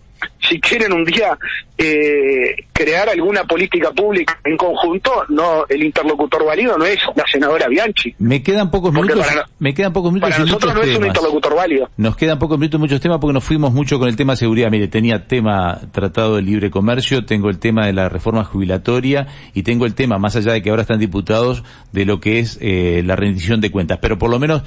si 0.49 0.59
quieren 0.59 0.93
un 0.93 1.05
día 1.05 1.37
eh, 1.77 2.55
crear 2.73 3.07
alguna 3.09 3.43
política 3.43 3.91
pública 3.91 4.39
en 4.43 4.57
conjunto, 4.57 5.23
no 5.29 5.65
el 5.69 5.83
interlocutor 5.83 6.45
válido 6.45 6.77
no 6.77 6.85
es 6.85 6.97
la 7.15 7.23
senadora 7.31 7.67
Bianchi. 7.67 8.15
Me 8.19 8.41
quedan 8.41 8.71
pocos 8.71 8.91
minutos. 8.93 9.25
me 9.59 9.73
quedan 9.73 9.93
pocos 9.93 10.11
minutos. 10.11 10.31
Para 10.31 10.43
nosotros 10.43 10.73
no 10.73 10.81
es 10.81 10.97
un 10.97 11.05
interlocutor 11.05 11.55
válido. 11.55 11.89
Nos 11.97 12.15
quedan 12.15 12.39
pocos 12.39 12.57
minutos, 12.57 12.79
muchos 12.79 12.99
temas 12.99 13.19
porque 13.19 13.33
nos 13.33 13.43
fuimos 13.43 13.73
mucho 13.73 13.99
con 13.99 14.09
el 14.09 14.15
tema 14.15 14.33
de 14.33 14.37
seguridad. 14.37 14.71
Mire, 14.71 14.87
tenía 14.87 15.27
tema 15.27 15.79
tratado 15.91 16.37
de 16.37 16.41
libre 16.41 16.71
comercio, 16.71 17.25
tengo 17.25 17.49
el 17.49 17.59
tema 17.59 17.85
de 17.85 17.93
la 17.93 18.09
reforma 18.09 18.43
jubilatoria 18.43 19.27
y 19.53 19.63
tengo 19.63 19.85
el 19.85 19.93
tema, 19.93 20.17
más 20.17 20.35
allá 20.35 20.53
de 20.53 20.61
que 20.61 20.69
ahora 20.69 20.81
están 20.81 20.99
diputados, 20.99 21.63
de 21.91 22.05
lo 22.05 22.19
que 22.19 22.39
es 22.39 22.57
eh, 22.61 23.03
la 23.05 23.15
rendición 23.15 23.61
de 23.61 23.71
cuentas. 23.71 23.99
Pero 24.01 24.17
por 24.17 24.29
lo 24.29 24.39
menos 24.39 24.63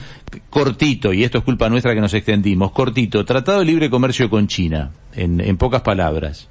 cortito, 0.48 1.12
y 1.12 1.24
esto 1.24 1.38
es 1.38 1.44
culpa 1.44 1.68
nuestra 1.68 1.94
que 1.94 2.00
nos 2.00 2.14
extendimos, 2.14 2.72
cortito, 2.72 3.24
tratado 3.24 3.60
de 3.60 3.64
libre 3.64 3.90
comercio 3.90 4.30
con 4.30 4.46
China 4.46 4.92
en, 5.14 5.56
pocas 5.56 5.82
palabras? 5.82 6.48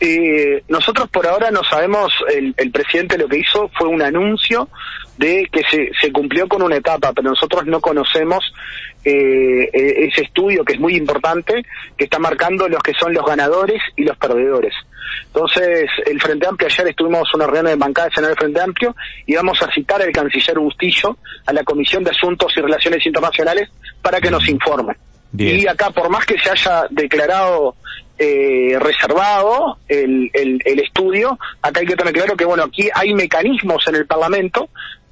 Eh, 0.00 0.62
nosotros 0.68 1.08
por 1.10 1.26
ahora 1.26 1.50
no 1.50 1.62
sabemos, 1.64 2.12
el, 2.32 2.54
el, 2.56 2.70
presidente 2.70 3.18
lo 3.18 3.28
que 3.28 3.38
hizo 3.38 3.68
fue 3.76 3.88
un 3.88 4.00
anuncio 4.00 4.68
de 5.18 5.48
que 5.50 5.62
se, 5.68 5.90
se 6.00 6.12
cumplió 6.12 6.48
con 6.48 6.62
una 6.62 6.76
etapa, 6.76 7.12
pero 7.12 7.30
nosotros 7.30 7.66
no 7.66 7.80
conocemos 7.80 8.52
eh, 9.04 9.68
e, 9.72 10.06
ese 10.06 10.22
estudio 10.22 10.64
que 10.64 10.74
es 10.74 10.80
muy 10.80 10.96
importante, 10.96 11.64
que 11.96 12.04
está 12.04 12.18
marcando 12.18 12.68
los 12.68 12.82
que 12.82 12.94
son 12.94 13.12
los 13.12 13.26
ganadores 13.26 13.82
y 13.96 14.04
los 14.04 14.16
perdedores. 14.16 14.74
Entonces, 15.26 15.90
el 16.06 16.20
Frente 16.20 16.46
Amplio, 16.46 16.68
ayer 16.68 16.88
estuvimos 16.88 17.32
una 17.34 17.46
reunión 17.46 17.66
de 17.66 17.76
bancada 17.76 18.10
Senado 18.10 18.28
del 18.28 18.38
Frente 18.38 18.60
Amplio 18.60 18.94
y 19.26 19.34
vamos 19.34 19.60
a 19.62 19.72
citar 19.72 20.00
al 20.00 20.12
canciller 20.12 20.58
Bustillo 20.58 21.16
a 21.46 21.52
la 21.52 21.64
Comisión 21.64 22.04
de 22.04 22.10
Asuntos 22.10 22.52
y 22.56 22.60
Relaciones 22.60 23.04
Internacionales 23.04 23.70
para 24.00 24.20
que 24.20 24.30
nos 24.30 24.48
informe. 24.48 24.96
Y 25.36 25.66
acá, 25.66 25.90
por 25.90 26.08
más 26.08 26.24
que 26.24 26.38
se 26.38 26.50
haya 26.50 26.86
declarado 26.90 27.76
eh, 28.18 28.76
reservado 28.78 29.78
el, 29.88 30.30
el, 30.32 30.60
el, 30.64 30.80
estudio, 30.80 31.38
acá 31.62 31.80
hay 31.80 31.86
que 31.86 31.96
tener 31.96 32.12
claro 32.12 32.36
que, 32.36 32.44
bueno, 32.44 32.64
aquí 32.64 32.88
hay 32.94 33.14
mecanismos 33.14 33.86
en 33.86 33.96
el 33.96 34.06
Parlamento 34.06 34.68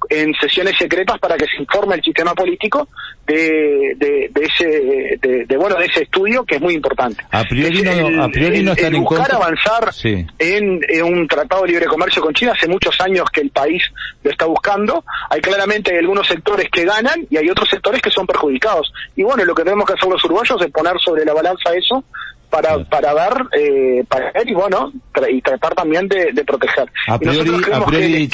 en 0.09 0.33
sesiones 0.35 0.77
secretas 0.77 1.19
para 1.19 1.35
que 1.35 1.45
se 1.45 1.61
informe 1.61 1.95
el 1.95 2.03
sistema 2.03 2.33
político 2.33 2.87
de, 3.25 3.93
de, 3.97 4.31
ese 4.41 5.19
de, 5.45 5.57
bueno 5.57 5.75
de 5.75 5.85
ese 5.85 6.03
estudio 6.03 6.45
que 6.45 6.55
es 6.55 6.61
muy 6.61 6.75
importante. 6.75 7.23
A 7.31 7.43
priori 7.43 7.81
no, 7.81 8.23
a 8.23 8.29
priori 8.29 8.63
no 8.63 8.71
están 8.71 8.95
en 8.95 9.03
buscar 9.03 9.33
avanzar 9.33 9.91
en, 10.39 11.03
un 11.03 11.27
tratado 11.27 11.63
de 11.63 11.69
libre 11.69 11.85
comercio 11.87 12.21
con 12.21 12.33
China. 12.33 12.53
Hace 12.55 12.67
muchos 12.67 12.99
años 13.01 13.29
que 13.31 13.41
el 13.41 13.49
país 13.49 13.83
lo 14.23 14.31
está 14.31 14.45
buscando. 14.45 15.03
Hay 15.29 15.41
claramente 15.41 15.97
algunos 15.97 16.27
sectores 16.27 16.69
que 16.71 16.85
ganan 16.85 17.25
y 17.29 17.37
hay 17.37 17.49
otros 17.49 17.69
sectores 17.69 18.01
que 18.01 18.09
son 18.09 18.25
perjudicados. 18.25 18.93
Y 19.15 19.23
bueno 19.23 19.43
lo 19.43 19.55
que 19.55 19.63
tenemos 19.63 19.85
que 19.85 19.93
hacer 19.93 20.09
los 20.09 20.23
uruguayos 20.23 20.61
es 20.61 20.71
poner 20.71 20.97
sobre 21.03 21.25
la 21.25 21.33
balanza 21.33 21.73
eso 21.75 22.03
para, 22.49 22.83
para 22.85 23.13
ver, 23.13 23.47
eh, 23.59 24.03
para 24.07 24.31
ver 24.31 24.49
y 24.49 24.53
bueno, 24.53 24.91
y 25.29 25.41
tratar 25.41 25.75
también 25.75 26.07
de, 26.07 26.43
proteger. 26.45 26.91
A 27.07 27.19
priori, 27.19 27.51
a 27.71 27.85
priori, 27.85 28.29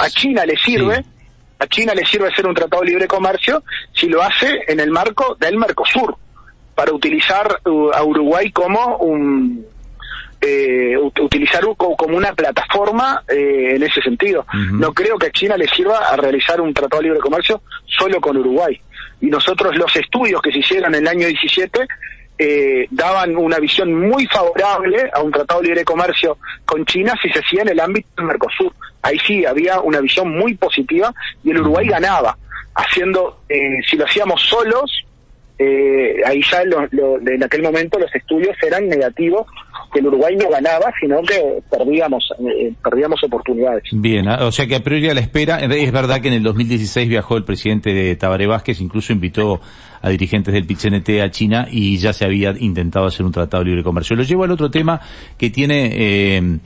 a 0.00 0.10
China 0.10 0.44
le 0.46 0.56
sirve, 0.56 1.04
a 1.58 1.66
China 1.66 1.94
le 1.94 2.04
sirve 2.06 2.28
hacer 2.28 2.46
un 2.46 2.54
tratado 2.54 2.82
de 2.82 2.88
libre 2.88 3.06
comercio 3.06 3.62
si 3.92 4.08
lo 4.08 4.22
hace 4.22 4.64
en 4.68 4.80
el 4.80 4.90
marco 4.90 5.36
del 5.38 5.56
Mercosur, 5.56 6.16
para 6.74 6.92
utilizar 6.92 7.60
a 7.94 8.04
Uruguay 8.04 8.50
como 8.52 8.98
un 8.98 9.66
eh, 10.40 10.96
utilizar 10.96 11.64
como 11.76 12.16
una 12.16 12.32
plataforma 12.32 13.24
eh, 13.28 13.74
en 13.74 13.82
ese 13.82 14.00
sentido. 14.00 14.46
No 14.72 14.94
creo 14.94 15.18
que 15.18 15.26
a 15.26 15.30
China 15.32 15.56
le 15.56 15.66
sirva 15.66 15.98
a 15.98 16.16
realizar 16.16 16.60
un 16.60 16.72
tratado 16.72 17.02
de 17.02 17.08
libre 17.08 17.20
comercio 17.20 17.62
solo 17.86 18.20
con 18.20 18.36
Uruguay. 18.36 18.80
Y 19.20 19.26
nosotros 19.26 19.76
los 19.76 19.94
estudios 19.96 20.40
que 20.40 20.52
se 20.52 20.58
hicieron 20.58 20.94
en 20.94 21.02
el 21.02 21.08
año 21.08 21.26
17 21.26 21.80
eh, 22.38 22.86
daban 22.90 23.36
una 23.36 23.58
visión 23.58 23.92
muy 23.92 24.26
favorable 24.26 25.10
a 25.12 25.20
un 25.20 25.32
tratado 25.32 25.60
de 25.60 25.68
libre 25.68 25.84
comercio 25.84 26.38
con 26.64 26.84
China 26.84 27.14
si 27.20 27.28
se 27.30 27.40
hacía 27.40 27.62
en 27.62 27.70
el 27.70 27.80
ámbito 27.80 28.08
del 28.16 28.26
Mercosur. 28.26 28.72
Ahí 29.02 29.18
sí 29.26 29.44
había 29.44 29.80
una 29.80 30.00
visión 30.00 30.30
muy 30.30 30.54
positiva 30.54 31.12
y 31.42 31.50
el 31.50 31.60
Uruguay 31.60 31.88
ganaba. 31.88 32.36
Haciendo, 32.74 33.40
eh, 33.48 33.78
si 33.88 33.96
lo 33.96 34.04
hacíamos 34.04 34.40
solos, 34.42 35.04
eh, 35.58 36.22
ahí 36.24 36.40
ya 36.48 36.62
en 36.62 37.42
aquel 37.42 37.62
momento 37.62 37.98
los 37.98 38.14
estudios 38.14 38.56
eran 38.62 38.88
negativos 38.88 39.46
que 39.92 40.00
el 40.00 40.06
Uruguay 40.06 40.36
no 40.36 40.48
ganaba, 40.50 40.92
sino 41.00 41.22
que 41.22 41.62
perdíamos 41.70 42.30
eh, 42.38 42.72
perdíamos 42.82 43.22
oportunidades. 43.24 43.84
Bien, 43.92 44.28
ah, 44.28 44.46
o 44.46 44.52
sea 44.52 44.66
que 44.66 44.76
a 44.76 44.80
priori 44.80 45.08
a 45.08 45.14
la 45.14 45.20
espera, 45.20 45.58
es 45.58 45.92
verdad 45.92 46.20
que 46.20 46.28
en 46.28 46.34
el 46.34 46.42
2016 46.42 47.08
viajó 47.08 47.36
el 47.36 47.44
presidente 47.44 47.92
de 47.92 48.16
Tabaré 48.16 48.46
Vázquez, 48.46 48.80
incluso 48.80 49.12
invitó 49.12 49.60
a 50.00 50.10
dirigentes 50.10 50.54
del 50.54 50.64
PICNT 50.64 51.08
a 51.22 51.30
China 51.30 51.66
y 51.70 51.98
ya 51.98 52.12
se 52.12 52.24
había 52.24 52.54
intentado 52.58 53.06
hacer 53.06 53.26
un 53.26 53.32
tratado 53.32 53.64
de 53.64 53.70
libre 53.70 53.82
comercio. 53.82 54.16
Lo 54.16 54.22
llevo 54.22 54.44
al 54.44 54.50
otro 54.50 54.70
tema 54.70 55.00
que 55.36 55.50
tiene 55.50 55.90
eh, 55.92 56.58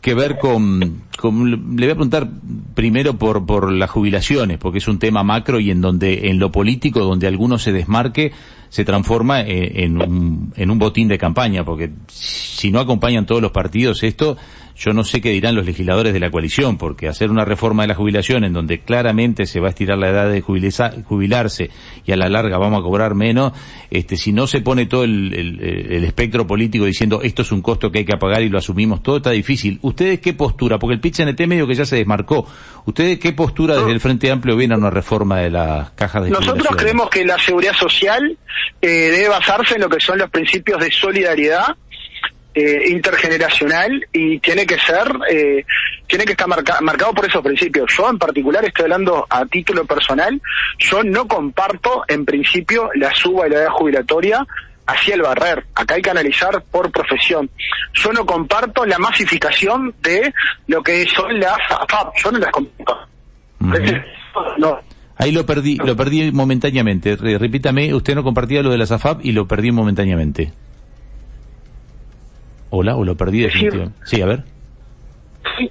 que 0.00 0.14
ver 0.14 0.38
con, 0.38 0.80
le 0.80 1.56
voy 1.56 1.90
a 1.90 1.94
preguntar 1.94 2.28
primero 2.74 3.14
por, 3.14 3.44
por 3.46 3.72
las 3.72 3.90
jubilaciones, 3.90 4.58
porque 4.58 4.78
es 4.78 4.88
un 4.88 4.98
tema 4.98 5.22
macro 5.22 5.60
y 5.60 5.70
en 5.70 5.80
donde, 5.80 6.28
en 6.28 6.38
lo 6.38 6.52
político, 6.52 7.00
donde 7.00 7.26
alguno 7.26 7.58
se 7.58 7.72
desmarque, 7.72 8.32
se 8.68 8.84
transforma 8.84 9.40
eh, 9.40 9.84
en, 9.84 10.00
un, 10.00 10.52
en 10.56 10.70
un 10.70 10.78
botín 10.78 11.08
de 11.08 11.18
campaña, 11.18 11.64
porque 11.64 11.90
si 12.08 12.70
no 12.70 12.80
acompañan 12.80 13.26
todos 13.26 13.42
los 13.42 13.50
partidos 13.50 14.02
esto, 14.02 14.36
yo 14.78 14.92
no 14.92 15.02
sé 15.02 15.20
qué 15.20 15.30
dirán 15.30 15.56
los 15.56 15.66
legisladores 15.66 16.12
de 16.12 16.20
la 16.20 16.30
coalición, 16.30 16.78
porque 16.78 17.08
hacer 17.08 17.30
una 17.30 17.44
reforma 17.44 17.82
de 17.82 17.88
la 17.88 17.94
jubilación 17.96 18.44
en 18.44 18.52
donde 18.52 18.80
claramente 18.80 19.44
se 19.46 19.58
va 19.58 19.66
a 19.66 19.70
estirar 19.70 19.98
la 19.98 20.08
edad 20.08 20.30
de 20.30 20.40
jubilarse 20.40 21.70
y 22.06 22.12
a 22.12 22.16
la 22.16 22.28
larga 22.28 22.58
vamos 22.58 22.78
a 22.78 22.82
cobrar 22.82 23.16
menos, 23.16 23.52
este, 23.90 24.16
si 24.16 24.32
no 24.32 24.46
se 24.46 24.60
pone 24.60 24.86
todo 24.86 25.02
el, 25.02 25.34
el, 25.34 26.04
espectro 26.04 26.46
político 26.46 26.84
diciendo 26.84 27.20
esto 27.22 27.42
es 27.42 27.50
un 27.50 27.60
costo 27.60 27.90
que 27.90 27.98
hay 27.98 28.04
que 28.04 28.16
pagar 28.16 28.42
y 28.42 28.48
lo 28.48 28.58
asumimos, 28.58 29.02
todo 29.02 29.16
está 29.16 29.30
difícil. 29.30 29.80
¿Ustedes 29.82 30.20
qué 30.20 30.32
postura? 30.32 30.78
Porque 30.78 30.94
el 30.94 31.00
pitch 31.00 31.22
NT 31.22 31.40
medio 31.48 31.66
que 31.66 31.74
ya 31.74 31.84
se 31.84 31.96
desmarcó. 31.96 32.46
¿Ustedes 32.86 33.18
qué 33.18 33.32
postura 33.32 33.76
desde 33.76 33.90
el 33.90 34.00
Frente 34.00 34.30
Amplio 34.30 34.56
ven 34.56 34.72
a 34.72 34.76
una 34.76 34.90
reforma 34.90 35.40
de 35.40 35.50
las 35.50 35.90
cajas 35.90 36.24
de 36.24 36.30
Nosotros 36.30 36.68
creemos 36.76 37.10
que 37.10 37.24
la 37.24 37.38
seguridad 37.38 37.74
social 37.74 38.38
eh, 38.80 38.88
debe 38.88 39.28
basarse 39.28 39.74
en 39.74 39.80
lo 39.80 39.88
que 39.88 40.00
son 40.00 40.18
los 40.18 40.30
principios 40.30 40.80
de 40.80 40.90
solidaridad 40.92 41.76
eh, 42.54 42.90
intergeneracional 42.90 44.06
y 44.12 44.38
tiene 44.40 44.66
que 44.66 44.78
ser, 44.78 45.06
eh, 45.30 45.64
tiene 46.06 46.24
que 46.24 46.32
estar 46.32 46.48
marcado 46.48 47.12
por 47.12 47.26
esos 47.26 47.42
principios. 47.42 47.86
Yo 47.96 48.08
en 48.08 48.18
particular 48.18 48.64
estoy 48.64 48.84
hablando 48.84 49.26
a 49.28 49.44
título 49.46 49.84
personal, 49.84 50.40
yo 50.78 51.02
no 51.04 51.28
comparto 51.28 52.04
en 52.08 52.24
principio 52.24 52.90
la 52.94 53.14
suba 53.14 53.44
de 53.44 53.50
la 53.50 53.56
edad 53.58 53.70
jubilatoria 53.70 54.46
hacia 54.86 55.14
el 55.14 55.22
barrer. 55.22 55.66
Acá 55.74 55.96
hay 55.96 56.02
que 56.02 56.10
analizar 56.10 56.64
por 56.70 56.90
profesión. 56.90 57.50
Yo 57.92 58.12
no 58.12 58.24
comparto 58.24 58.86
la 58.86 58.98
masificación 58.98 59.94
de 60.02 60.32
lo 60.66 60.82
que 60.82 61.06
son 61.06 61.38
las 61.38 61.58
AFAP. 61.68 62.14
Yo 62.24 62.32
no 62.32 62.38
las 62.38 62.50
comparto. 62.50 62.98
no. 64.58 64.80
Ahí 65.16 65.32
lo 65.32 65.44
perdí, 65.44 65.76
lo 65.76 65.96
perdí 65.96 66.30
momentáneamente. 66.32 67.16
Repítame, 67.16 67.92
usted 67.92 68.14
no 68.14 68.22
compartía 68.22 68.62
lo 68.62 68.70
de 68.70 68.78
las 68.78 68.92
AFAP 68.92 69.24
y 69.24 69.32
lo 69.32 69.46
perdí 69.46 69.72
momentáneamente. 69.72 70.52
Hola, 72.70 72.96
o 72.96 73.04
lo 73.04 73.16
perdí 73.16 73.40
definitivamente. 73.40 73.98
Sí, 74.04 74.20
a 74.20 74.26
ver. 74.26 74.44
Sí. 75.56 75.70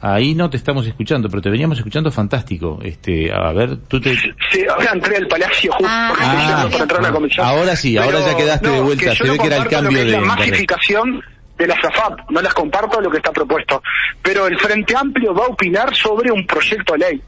Ahí 0.00 0.34
no 0.34 0.48
te 0.48 0.56
estamos 0.56 0.86
escuchando, 0.86 1.28
pero 1.28 1.42
te 1.42 1.50
veníamos 1.50 1.78
escuchando 1.78 2.10
fantástico. 2.10 2.78
Este, 2.82 3.32
a 3.32 3.52
ver, 3.52 3.76
tú 3.88 4.00
te... 4.00 4.14
Sí, 4.14 4.64
ahora 4.68 4.92
entré 4.92 5.16
al 5.16 5.26
Palacio 5.26 5.72
justo 5.72 5.88
ah, 5.88 6.12
ah, 6.16 6.68
para 6.70 6.82
entrar 6.82 7.00
a 7.00 7.02
la 7.02 7.12
comisión. 7.12 7.44
Ahora 7.44 7.74
sí, 7.74 7.96
ahora 7.96 8.20
ya 8.20 8.36
quedaste 8.36 8.68
de 8.68 8.80
vuelta. 8.80 9.14
Se 9.14 9.28
ve 9.28 9.38
que 9.38 9.46
era 9.46 9.56
el 9.56 9.68
cambio 9.68 9.98
de... 9.98 10.12
La 10.12 10.20
masificación 10.20 11.20
de 11.56 11.66
la 11.66 11.74
SAFAP, 11.80 12.30
no 12.30 12.40
las 12.40 12.54
comparto 12.54 13.00
lo 13.00 13.10
que 13.10 13.16
está 13.16 13.32
propuesto, 13.32 13.82
pero 14.22 14.46
el 14.46 14.56
Frente 14.60 14.94
Amplio 14.96 15.34
va 15.34 15.46
a 15.46 15.48
opinar 15.48 15.94
sobre 15.94 16.30
un 16.30 16.46
proyecto 16.46 16.92
de 16.92 16.98
ley, 17.00 17.22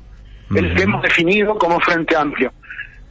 el 0.54 0.72
que 0.74 0.82
hemos 0.82 1.02
definido 1.02 1.56
como 1.56 1.80
Frente 1.80 2.16
Amplio. 2.16 2.52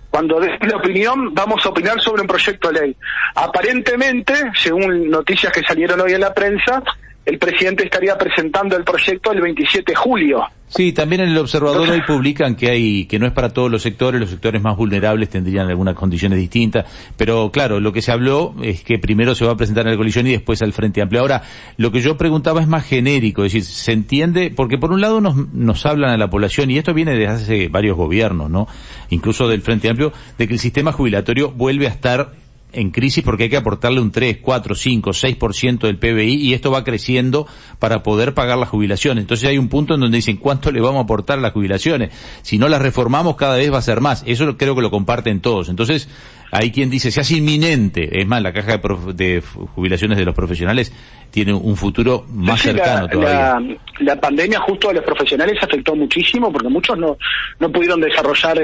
Cuando 0.09 0.39
des 0.39 0.51
la 0.61 0.77
opinión, 0.77 1.33
vamos 1.33 1.63
a 1.65 1.69
opinar 1.69 1.99
sobre 2.01 2.21
un 2.21 2.27
proyecto 2.27 2.71
de 2.71 2.81
ley. 2.81 2.95
Aparentemente, 3.35 4.33
según 4.55 5.09
noticias 5.09 5.53
que 5.53 5.61
salieron 5.61 6.01
hoy 6.01 6.13
en 6.13 6.21
la 6.21 6.33
prensa, 6.33 6.81
el 7.25 7.37
presidente 7.37 7.83
estaría 7.83 8.17
presentando 8.17 8.75
el 8.75 8.83
proyecto 8.83 9.31
el 9.31 9.41
27 9.41 9.91
de 9.91 9.95
julio. 9.95 10.43
Sí, 10.69 10.93
también 10.93 11.21
en 11.21 11.29
el 11.29 11.37
observador 11.39 11.89
hoy 11.89 12.01
publican 12.05 12.55
que 12.55 12.69
hay 12.69 13.05
que 13.05 13.17
no 13.17 13.25
es 13.25 13.33
para 13.33 13.49
todos 13.49 13.71
los 13.71 13.81
sectores, 13.81 14.21
los 14.21 14.29
sectores 14.29 14.61
más 14.61 14.77
vulnerables 14.77 15.27
tendrían 15.29 15.67
algunas 15.67 15.95
condiciones 15.95 16.37
distintas, 16.37 16.85
pero 17.17 17.49
claro, 17.51 17.79
lo 17.79 17.91
que 17.91 18.03
se 18.03 18.11
habló 18.11 18.53
es 18.61 18.83
que 18.83 18.99
primero 18.99 19.33
se 19.33 19.45
va 19.45 19.53
a 19.53 19.57
presentar 19.57 19.85
en 19.87 19.93
la 19.93 19.97
coalición 19.97 20.27
y 20.27 20.31
después 20.31 20.61
al 20.61 20.71
Frente 20.71 21.01
Amplio. 21.01 21.21
Ahora, 21.21 21.41
lo 21.77 21.91
que 21.91 22.01
yo 22.01 22.17
preguntaba 22.17 22.61
es 22.61 22.67
más 22.67 22.85
genérico, 22.85 23.43
es 23.43 23.53
decir, 23.53 23.65
se 23.65 23.93
entiende 23.93 24.53
porque 24.55 24.77
por 24.77 24.91
un 24.91 25.01
lado 25.01 25.21
nos 25.21 25.35
nos 25.53 25.85
hablan 25.87 26.11
a 26.11 26.17
la 26.17 26.29
población 26.29 26.69
y 26.69 26.77
esto 26.77 26.93
viene 26.93 27.15
desde 27.15 27.27
hace 27.27 27.67
varios 27.67 27.97
gobiernos, 27.97 28.51
¿no? 28.51 28.67
Incluso 29.09 29.47
del 29.47 29.63
Frente 29.63 29.89
Amplio 29.89 30.13
de 30.37 30.47
que 30.47 30.53
el 30.53 30.59
sistema 30.59 30.91
jubilatorio 30.91 31.49
vuelve 31.49 31.87
a 31.87 31.89
estar 31.89 32.31
en 32.71 32.91
crisis 32.91 33.23
porque 33.23 33.43
hay 33.43 33.49
que 33.49 33.57
aportarle 33.57 33.99
un 33.99 34.11
3, 34.11 34.39
4, 34.41 34.75
5, 34.75 35.11
6% 35.11 35.79
del 35.79 35.97
PBI 35.97 36.35
y 36.35 36.53
esto 36.53 36.71
va 36.71 36.83
creciendo 36.83 37.47
para 37.79 38.03
poder 38.03 38.33
pagar 38.33 38.57
las 38.57 38.69
jubilaciones. 38.69 39.23
Entonces 39.23 39.49
hay 39.49 39.57
un 39.57 39.69
punto 39.69 39.95
en 39.95 40.01
donde 40.01 40.17
dicen 40.17 40.37
cuánto 40.37 40.71
le 40.71 40.81
vamos 40.81 40.99
a 40.99 41.03
aportar 41.03 41.39
a 41.39 41.41
las 41.41 41.53
jubilaciones. 41.53 42.11
Si 42.41 42.57
no 42.57 42.67
las 42.67 42.81
reformamos 42.81 43.35
cada 43.35 43.57
vez 43.57 43.71
va 43.71 43.79
a 43.79 43.81
ser 43.81 44.01
más. 44.01 44.23
Eso 44.25 44.57
creo 44.57 44.75
que 44.75 44.81
lo 44.81 44.91
comparten 44.91 45.41
todos. 45.41 45.69
Entonces 45.69 46.07
hay 46.51 46.71
quien 46.71 46.89
dice, 46.89 47.11
se 47.11 47.21
hace 47.21 47.37
inminente. 47.37 48.19
Es 48.19 48.27
más, 48.27 48.41
la 48.41 48.51
caja 48.51 48.79
de, 49.13 49.41
jubilaciones 49.75 50.17
de 50.17 50.25
los 50.25 50.35
profesionales 50.35 50.91
tiene 51.31 51.53
un 51.53 51.75
futuro 51.75 52.25
más 52.29 52.61
cercano 52.61 53.07
todavía. 53.07 53.77
La, 53.99 54.15
pandemia 54.19 54.59
justo 54.61 54.89
a 54.89 54.93
los 54.93 55.03
profesionales 55.03 55.57
afectó 55.61 55.95
muchísimo 55.95 56.51
porque 56.51 56.69
muchos 56.69 56.97
no, 56.97 57.17
no 57.59 57.71
pudieron 57.71 58.01
desarrollar 58.01 58.57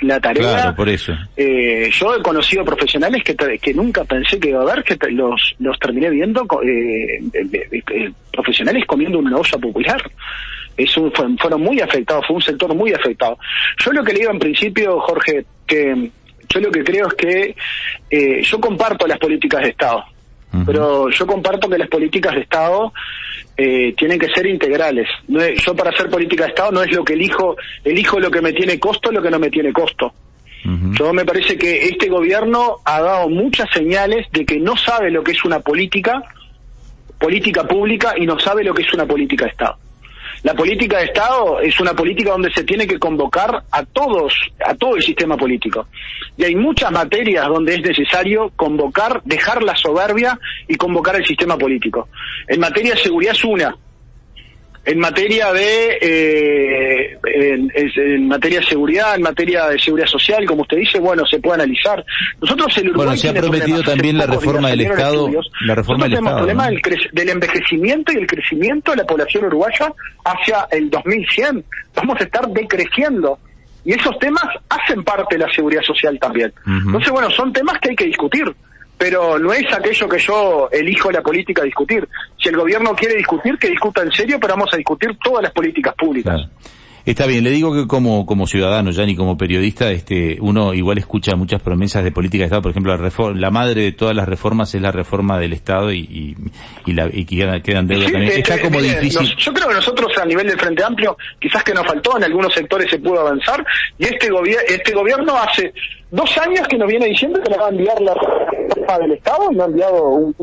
la, 0.00 0.20
tarea. 0.20 0.52
Claro, 0.54 0.76
por 0.76 0.88
eso. 0.88 1.14
Eh, 1.36 1.90
yo 1.90 2.14
he 2.14 2.22
conocido 2.22 2.64
profesionales 2.64 3.22
que, 3.24 3.34
que 3.34 3.74
nunca 3.74 4.04
pensé 4.04 4.38
que 4.38 4.50
iba 4.50 4.60
a 4.60 4.70
haber, 4.70 4.84
que 4.84 4.96
los, 5.10 5.54
los 5.58 5.78
terminé 5.78 6.10
viendo 6.10 6.46
eh, 6.62 7.20
eh, 7.32 8.12
profesionales 8.30 8.84
comiendo 8.86 9.18
una 9.18 9.36
olla 9.36 9.58
popular. 9.58 10.02
Eso 10.76 11.10
fueron 11.10 11.60
muy 11.60 11.80
afectados, 11.80 12.26
fue 12.26 12.36
un 12.36 12.42
sector 12.42 12.74
muy 12.74 12.92
afectado. 12.92 13.38
Yo 13.78 13.92
lo 13.92 14.02
que 14.02 14.12
le 14.12 14.20
digo 14.20 14.30
en 14.30 14.38
principio, 14.38 15.00
Jorge, 15.00 15.44
que 15.66 16.10
yo 16.52 16.60
lo 16.60 16.70
que 16.70 16.84
creo 16.84 17.08
es 17.08 17.14
que 17.14 17.56
eh, 18.10 18.42
yo 18.42 18.60
comparto 18.60 19.06
las 19.06 19.18
políticas 19.18 19.62
de 19.62 19.68
Estado, 19.70 20.04
pero 20.66 21.08
yo 21.08 21.26
comparto 21.26 21.68
que 21.68 21.78
las 21.78 21.88
políticas 21.88 22.34
de 22.34 22.42
Estado 22.42 22.92
eh, 23.56 23.94
tienen 23.96 24.18
que 24.18 24.28
ser 24.28 24.46
integrales. 24.46 25.08
yo 25.28 25.74
para 25.74 25.90
hacer 25.90 26.10
política 26.10 26.44
de 26.44 26.50
Estado 26.50 26.72
no 26.72 26.82
es 26.82 26.92
lo 26.92 27.04
que 27.04 27.14
elijo, 27.14 27.56
elijo 27.84 28.20
lo 28.20 28.30
que 28.30 28.42
me 28.42 28.52
tiene 28.52 28.78
costo, 28.78 29.10
lo 29.10 29.22
que 29.22 29.30
no 29.30 29.38
me 29.38 29.50
tiene 29.50 29.72
costo. 29.72 30.12
Yo 30.64 31.12
me 31.12 31.24
parece 31.24 31.58
que 31.58 31.86
este 31.88 32.08
gobierno 32.08 32.76
ha 32.84 33.00
dado 33.00 33.28
muchas 33.28 33.68
señales 33.72 34.28
de 34.30 34.46
que 34.46 34.60
no 34.60 34.76
sabe 34.76 35.10
lo 35.10 35.24
que 35.24 35.32
es 35.32 35.44
una 35.44 35.58
política, 35.58 36.22
política 37.18 37.66
pública 37.66 38.14
y 38.16 38.26
no 38.26 38.38
sabe 38.38 38.62
lo 38.62 38.72
que 38.72 38.82
es 38.82 38.94
una 38.94 39.04
política 39.04 39.46
de 39.46 39.50
Estado. 39.50 39.76
La 40.42 40.54
política 40.54 40.98
de 40.98 41.04
Estado 41.04 41.60
es 41.60 41.78
una 41.78 41.94
política 41.94 42.32
donde 42.32 42.52
se 42.52 42.64
tiene 42.64 42.84
que 42.84 42.98
convocar 42.98 43.62
a 43.70 43.84
todos, 43.84 44.34
a 44.64 44.74
todo 44.74 44.96
el 44.96 45.02
sistema 45.02 45.36
político. 45.36 45.86
Y 46.36 46.42
hay 46.44 46.56
muchas 46.56 46.90
materias 46.90 47.46
donde 47.46 47.74
es 47.74 47.80
necesario 47.80 48.50
convocar, 48.56 49.22
dejar 49.24 49.62
la 49.62 49.76
soberbia 49.76 50.38
y 50.66 50.74
convocar 50.74 51.14
el 51.14 51.24
sistema 51.24 51.56
político. 51.56 52.08
En 52.48 52.58
materia 52.58 52.94
de 52.94 53.00
seguridad 53.00 53.34
es 53.34 53.44
una, 53.44 53.76
en 54.84 54.98
materia 54.98 55.52
de 55.52 55.98
eh, 56.00 57.18
en, 57.24 58.26
materia 58.26 58.60
de 58.60 58.66
seguridad, 58.66 59.14
en 59.14 59.22
materia 59.22 59.68
de 59.68 59.78
seguridad 59.78 60.08
social, 60.08 60.44
como 60.44 60.62
usted 60.62 60.78
dice, 60.78 60.98
bueno, 60.98 61.24
se 61.24 61.38
puede 61.38 61.62
analizar. 61.62 62.04
Nosotros 62.40 62.76
el 62.78 62.88
Uruguay 62.88 63.06
Bueno, 63.06 63.20
se 63.20 63.28
ha 63.28 63.34
prometido 63.34 63.82
también 63.82 64.18
la 64.18 64.26
reforma 64.26 64.70
del 64.70 64.80
Estado, 64.80 65.30
la 65.66 65.74
reforma 65.76 66.04
del 66.04 66.14
Estado. 66.14 66.36
problema 66.36 66.68
del, 66.68 67.28
envejecimiento 67.28 68.12
y 68.12 68.16
el 68.16 68.26
crecimiento 68.26 68.90
de 68.90 68.98
la 68.98 69.04
población 69.04 69.44
uruguaya 69.44 69.92
hacia 70.24 70.66
el 70.72 70.90
2100. 70.90 71.64
Vamos 71.94 72.20
a 72.20 72.24
estar 72.24 72.48
decreciendo. 72.48 73.38
Y 73.84 73.94
esos 73.94 74.16
temas 74.18 74.44
hacen 74.68 75.02
parte 75.02 75.36
de 75.36 75.44
la 75.44 75.52
seguridad 75.52 75.82
social 75.82 76.16
también. 76.20 76.52
Entonces, 76.66 77.10
bueno, 77.10 77.30
son 77.30 77.52
temas 77.52 77.78
que 77.80 77.90
hay 77.90 77.96
que 77.96 78.06
discutir 78.06 78.44
pero 79.02 79.36
no 79.36 79.52
es 79.52 79.64
aquello 79.74 80.08
que 80.08 80.18
yo 80.20 80.68
elijo 80.70 81.10
la 81.10 81.20
política 81.20 81.64
discutir. 81.64 82.08
Si 82.40 82.50
el 82.50 82.56
gobierno 82.56 82.94
quiere 82.94 83.16
discutir, 83.16 83.58
que 83.58 83.68
discuta 83.68 84.00
en 84.00 84.12
serio, 84.12 84.38
pero 84.40 84.54
vamos 84.54 84.72
a 84.72 84.76
discutir 84.76 85.18
todas 85.20 85.42
las 85.42 85.50
políticas 85.50 85.92
públicas. 85.96 86.40
Está 87.04 87.26
bien, 87.26 87.42
le 87.42 87.50
digo 87.50 87.74
que 87.74 87.86
como, 87.86 88.26
como 88.26 88.46
ciudadano, 88.46 88.92
ya 88.92 89.04
ni 89.04 89.16
como 89.16 89.36
periodista, 89.36 89.90
este, 89.90 90.38
uno 90.40 90.72
igual 90.72 90.98
escucha 90.98 91.34
muchas 91.34 91.60
promesas 91.60 92.04
de 92.04 92.12
política 92.12 92.42
de 92.42 92.46
Estado. 92.46 92.62
Por 92.62 92.70
ejemplo, 92.70 92.96
la, 92.96 93.10
la 93.34 93.50
madre 93.50 93.82
de 93.82 93.92
todas 93.92 94.14
las 94.14 94.28
reformas 94.28 94.74
es 94.74 94.82
la 94.82 94.92
reforma 94.92 95.38
del 95.38 95.52
Estado 95.52 95.92
y, 95.92 96.36
y, 96.86 96.92
la, 96.92 97.08
y 97.12 97.24
quedan, 97.24 97.60
quedan 97.60 97.88
deudas 97.88 98.12
también. 98.12 98.32
Está 98.38 98.60
como 98.60 98.80
difícil. 98.80 99.34
yo 99.36 99.52
creo 99.52 99.68
que 99.68 99.74
nosotros 99.74 100.12
a 100.18 100.24
nivel 100.24 100.46
del 100.46 100.58
Frente 100.58 100.84
Amplio, 100.84 101.16
quizás 101.40 101.64
que 101.64 101.74
nos 101.74 101.86
faltó, 101.86 102.16
en 102.16 102.24
algunos 102.24 102.54
sectores 102.54 102.88
se 102.88 102.98
pudo 102.98 103.20
avanzar, 103.20 103.64
y 103.98 104.04
este, 104.04 104.30
gobierno 104.30 104.62
este 104.68 104.92
gobierno 104.92 105.36
hace 105.36 105.72
dos 106.10 106.38
años 106.38 106.68
que 106.68 106.76
nos 106.76 106.88
viene 106.88 107.06
diciendo 107.06 107.40
que 107.42 107.50
nos 107.50 107.58
va 107.58 107.66
a 107.66 107.70
enviar 107.70 108.00
la 108.00 108.14
reforma 108.14 108.98
del 108.98 109.12
Estado 109.12 109.48
y 109.50 109.56
no 109.56 109.62
ha 109.64 109.66
enviado 109.66 110.04
un, 110.04 110.34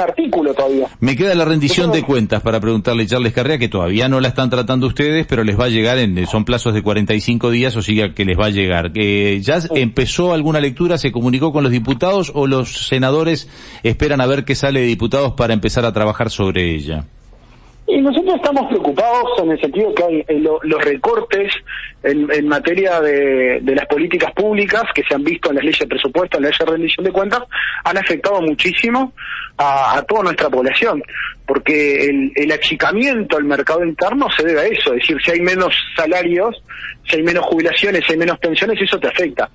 artículo 0.00 0.54
todavía. 0.54 0.88
Me 1.00 1.16
queda 1.16 1.34
la 1.34 1.44
rendición 1.44 1.92
de 1.92 2.02
cuentas 2.02 2.42
para 2.42 2.60
preguntarle 2.60 3.04
a 3.04 3.06
Charles 3.06 3.32
Carrea, 3.32 3.58
que 3.58 3.68
todavía 3.68 4.08
no 4.08 4.20
la 4.20 4.28
están 4.28 4.50
tratando 4.50 4.86
ustedes, 4.86 5.26
pero 5.26 5.44
les 5.44 5.58
va 5.58 5.66
a 5.66 5.68
llegar 5.68 5.98
en, 5.98 6.26
son 6.26 6.44
plazos 6.44 6.74
de 6.74 6.82
45 6.82 7.50
días, 7.50 7.76
o 7.76 7.82
siga 7.82 8.14
que 8.14 8.24
les 8.24 8.38
va 8.38 8.46
a 8.46 8.50
llegar. 8.50 8.92
que 8.92 9.40
¿Ya 9.40 9.58
empezó 9.74 10.32
alguna 10.32 10.60
lectura, 10.60 10.98
se 10.98 11.12
comunicó 11.12 11.52
con 11.52 11.62
los 11.62 11.72
diputados 11.72 12.32
o 12.34 12.46
los 12.46 12.88
senadores 12.88 13.48
esperan 13.82 14.20
a 14.20 14.26
ver 14.26 14.44
qué 14.44 14.54
sale 14.54 14.80
de 14.80 14.86
diputados 14.86 15.32
para 15.32 15.54
empezar 15.54 15.84
a 15.84 15.92
trabajar 15.92 16.30
sobre 16.30 16.74
ella? 16.74 17.04
Y 17.86 18.00
nosotros 18.00 18.36
estamos 18.36 18.68
preocupados 18.68 19.30
en 19.42 19.50
el 19.50 19.60
sentido 19.60 19.92
que 19.94 20.04
hay 20.04 20.40
los 20.40 20.84
recortes 20.84 21.52
en, 22.02 22.48
materia 22.48 23.00
de, 23.00 23.60
las 23.62 23.86
políticas 23.86 24.32
públicas 24.32 24.82
que 24.94 25.02
se 25.04 25.14
han 25.14 25.24
visto 25.24 25.50
en 25.50 25.56
las 25.56 25.64
leyes 25.64 25.80
de 25.80 25.86
presupuesto, 25.86 26.36
en 26.36 26.44
la 26.44 26.48
ley 26.50 26.58
de 26.58 26.66
rendición 26.66 27.04
de 27.04 27.12
cuentas, 27.12 27.42
han 27.84 27.96
afectado 27.96 28.40
muchísimo 28.40 29.12
a, 29.56 30.02
toda 30.08 30.24
nuestra 30.24 30.50
población, 30.50 31.02
porque 31.46 32.06
el, 32.06 32.32
el, 32.34 32.52
achicamiento 32.52 33.36
al 33.36 33.44
mercado 33.44 33.84
interno 33.84 34.28
se 34.36 34.44
debe 34.44 34.60
a 34.60 34.66
eso, 34.66 34.94
es 34.94 35.00
decir, 35.00 35.16
si 35.24 35.30
hay 35.30 35.40
menos 35.40 35.74
salarios, 35.96 36.62
si 37.08 37.16
hay 37.16 37.22
menos 37.22 37.44
jubilaciones, 37.46 38.04
si 38.06 38.12
hay 38.12 38.18
menos 38.18 38.38
pensiones, 38.38 38.80
eso 38.80 38.98
te 38.98 39.08
afecta. 39.08 39.50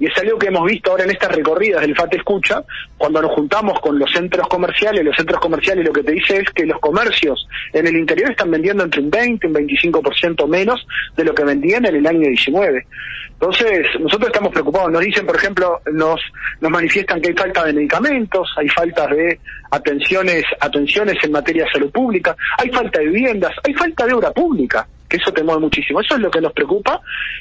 Y 0.00 0.06
es 0.06 0.16
algo 0.18 0.38
que 0.38 0.46
hemos 0.46 0.64
visto 0.64 0.90
ahora 0.90 1.04
en 1.04 1.10
estas 1.10 1.34
recorridas 1.34 1.80
del 1.80 1.96
FAT 1.96 2.14
Escucha, 2.14 2.62
cuando 2.96 3.20
nos 3.20 3.32
juntamos 3.32 3.80
con 3.80 3.98
los 3.98 4.10
centros 4.12 4.46
comerciales, 4.46 5.04
los 5.04 5.16
centros 5.16 5.40
comerciales 5.40 5.84
lo 5.84 5.92
que 5.92 6.04
te 6.04 6.12
dice 6.12 6.36
es 6.36 6.50
que 6.50 6.66
los 6.66 6.78
comercios 6.78 7.48
en 7.72 7.86
el 7.86 7.96
interior 7.96 8.30
están 8.30 8.50
vendiendo 8.50 8.84
entre 8.84 9.00
un 9.00 9.10
20 9.10 9.46
y 9.46 9.50
un 9.50 9.56
25% 9.56 10.48
menos 10.48 10.86
de 11.16 11.24
lo 11.24 11.34
que 11.34 11.44
vendían 11.44 11.84
en 11.88 11.96
el 11.96 12.06
año 12.06 12.28
19. 12.28 12.86
Entonces, 13.32 13.86
nosotros 14.00 14.28
estamos 14.28 14.52
preocupados. 14.52 14.90
Nos 14.90 15.02
dicen, 15.02 15.24
por 15.24 15.36
ejemplo, 15.36 15.80
nos, 15.92 16.20
nos 16.60 16.70
manifiestan 16.70 17.20
que 17.20 17.28
hay 17.28 17.34
falta 17.34 17.64
de 17.64 17.72
medicamentos, 17.72 18.52
hay 18.56 18.68
falta 18.68 19.06
de 19.06 19.38
atenciones, 19.70 20.44
atenciones 20.60 21.16
en 21.22 21.32
materia 21.32 21.64
de 21.64 21.70
salud 21.70 21.90
pública, 21.90 22.36
hay 22.58 22.70
falta 22.70 22.98
de 22.98 23.06
viviendas, 23.06 23.52
hay 23.64 23.74
falta 23.74 24.06
de 24.06 24.14
obra 24.14 24.32
pública 24.32 24.86
que 25.08 25.16
eso 25.16 25.32
te 25.32 25.42
mueve 25.42 25.62
muchísimo. 25.62 26.00
Eso 26.00 26.16
es 26.16 26.20
lo 26.20 26.30
que 26.30 26.40
nos 26.40 26.52
preocupa 26.52 27.00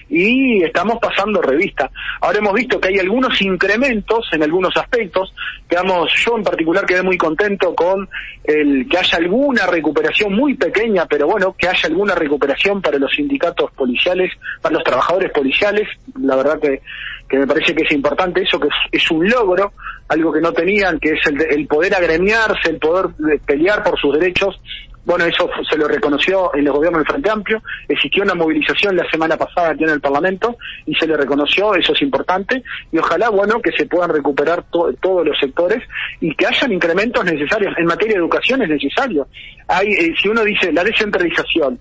y 0.10 0.64
estamos 0.64 0.98
pasando 1.02 1.42
revista. 1.42 1.92
Ahora 2.22 2.40
hemos 2.40 2.54
visto 2.54 2.80
que 2.80 2.90
hay 2.90 3.00
algunos 3.00 3.42
incrementos 3.42 4.28
en 4.32 4.44
algunos 4.44 4.76
aspectos. 4.78 5.34
Quedamos, 5.68 6.12
yo 6.26 6.38
en 6.38 6.44
particular 6.44 6.86
quedé 6.86 7.04
muy 7.04 7.18
contento 7.18 7.76
con 7.76 8.08
el 8.44 8.88
que 8.88 8.98
haya 8.98 9.18
alguna 9.18 9.66
recuperación 9.66 10.34
muy 10.34 10.56
pequeña, 10.56 11.06
pero 11.06 11.28
bueno, 11.28 11.56
que 11.58 11.68
haya 11.68 11.88
alguna 11.88 12.16
recuperación 12.16 12.82
para 12.82 12.98
los 12.98 13.12
sindicatos 13.12 13.72
policiales, 13.72 14.32
para 14.62 14.76
los 14.76 14.84
trabajadores 14.84 15.32
policiales. 15.32 15.88
La 16.22 16.36
verdad 16.38 16.60
que, 16.62 16.82
que 17.28 17.40
me 17.40 17.48
parece 17.48 17.76
que 17.76 17.84
es 17.84 17.92
importante 17.92 18.42
eso, 18.42 18.60
que 18.60 18.70
es, 18.92 19.12
un 19.12 19.30
logro, 19.30 19.74
algo 20.08 20.32
que 20.32 20.40
no 20.40 20.54
tenían, 20.54 21.00
que 21.00 21.12
es 21.12 21.28
el, 21.28 21.42
el 21.42 21.68
poder 21.68 21.94
agremiarse, 21.96 22.70
el 22.70 22.78
poder 22.80 23.08
pelear 23.46 23.84
por 23.84 24.00
sus 24.00 24.18
derechos 24.18 24.60
bueno, 25.08 25.24
eso 25.24 25.50
se 25.70 25.78
lo 25.78 25.88
reconoció 25.88 26.54
en 26.54 26.68
el 26.68 26.74
gobierno 26.74 26.98
del 26.98 27.08
Frente 27.08 27.30
Amplio. 27.30 27.64
Existió 27.88 28.24
una 28.24 28.36
movilización 28.36 28.94
la 28.94 29.10
semana 29.10 29.38
pasada 29.38 29.70
aquí 29.70 29.86
en 29.86 29.92
el 29.92 30.02
Parlamento 30.02 30.58
y 30.86 30.94
se 30.96 31.08
le 31.08 31.16
reconoció, 31.16 31.74
eso 31.76 31.94
es 31.94 32.02
importante. 32.02 32.62
Y 32.92 32.98
ojalá, 32.98 33.30
bueno, 33.30 33.62
que 33.62 33.72
se 33.72 33.86
puedan 33.86 34.10
recuperar 34.10 34.66
todos 34.70 35.26
los 35.26 35.40
sectores 35.40 35.82
y 36.20 36.36
que 36.36 36.46
hayan 36.46 36.74
incrementos 36.74 37.24
necesarios. 37.24 37.74
En 37.78 37.86
materia 37.86 38.16
de 38.16 38.20
educación 38.20 38.62
es 38.64 38.68
necesario. 38.68 39.30
Hay, 39.70 39.88
eh, 39.88 40.14
si 40.22 40.28
uno 40.28 40.44
dice 40.44 40.74
la 40.74 40.84
descentralización, 40.84 41.80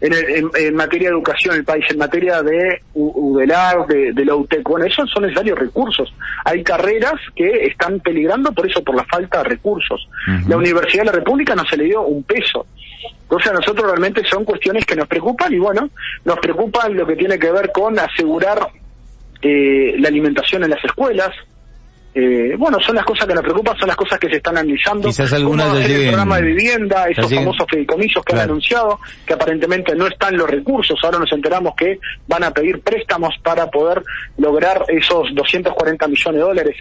en, 0.00 0.74
materia 0.74 1.08
de 1.08 1.14
educación 1.14 1.54
en 1.54 1.60
el 1.60 1.64
país, 1.64 1.84
en 1.90 1.98
materia 1.98 2.42
de 2.42 2.82
UDELAR, 2.94 3.86
de, 3.86 4.12
de 4.12 4.24
la 4.24 4.34
UTEC, 4.34 4.62
bueno, 4.68 4.86
esos 4.86 5.10
son 5.10 5.22
necesarios 5.22 5.58
recursos. 5.58 6.12
Hay 6.44 6.62
carreras 6.62 7.14
que 7.34 7.66
están 7.66 8.00
peligrando 8.00 8.52
por 8.52 8.68
eso, 8.68 8.82
por 8.82 8.94
la 8.94 9.04
falta 9.04 9.38
de 9.38 9.44
recursos. 9.44 10.08
La 10.48 10.56
Universidad 10.56 11.02
de 11.02 11.06
la 11.06 11.12
República 11.12 11.54
no 11.54 11.64
se 11.64 11.76
le 11.76 11.84
dio 11.84 12.02
un 12.02 12.22
peso. 12.22 12.66
Entonces 13.22 13.50
a 13.50 13.54
nosotros 13.54 13.86
realmente 13.86 14.22
son 14.28 14.44
cuestiones 14.44 14.84
que 14.84 14.96
nos 14.96 15.08
preocupan 15.08 15.52
y 15.52 15.58
bueno, 15.58 15.90
nos 16.24 16.38
preocupa 16.38 16.88
lo 16.88 17.06
que 17.06 17.16
tiene 17.16 17.38
que 17.38 17.50
ver 17.50 17.72
con 17.72 17.98
asegurar 17.98 18.68
eh, 19.42 19.96
la 19.98 20.08
alimentación 20.08 20.64
en 20.64 20.70
las 20.70 20.84
escuelas, 20.84 21.30
eh, 22.18 22.56
bueno, 22.56 22.78
son 22.80 22.94
las 22.94 23.04
cosas 23.04 23.26
que 23.26 23.34
nos 23.34 23.42
preocupan, 23.42 23.76
son 23.76 23.88
las 23.88 23.96
cosas 23.96 24.18
que 24.18 24.30
se 24.30 24.36
están 24.36 24.56
analizando. 24.56 25.06
Quizás 25.08 25.34
algunas 25.34 25.74
de 25.74 25.84
el 25.84 26.08
programa 26.08 26.36
de 26.36 26.42
vivienda, 26.44 27.08
esos 27.10 27.30
famosos 27.30 27.66
fideicomisos 27.68 28.24
que 28.24 28.32
han 28.32 28.40
anunciado, 28.40 28.98
que 29.26 29.34
aparentemente 29.34 29.94
no 29.94 30.06
están 30.06 30.34
los 30.34 30.48
recursos. 30.48 30.98
Ahora 31.02 31.18
nos 31.18 31.30
enteramos 31.30 31.74
que 31.76 31.98
van 32.26 32.42
a 32.44 32.50
pedir 32.52 32.80
préstamos 32.80 33.34
para 33.42 33.66
poder 33.70 34.02
lograr 34.38 34.82
esos 34.88 35.28
240 35.34 36.08
millones 36.08 36.40
de 36.40 36.46
dólares 36.46 36.76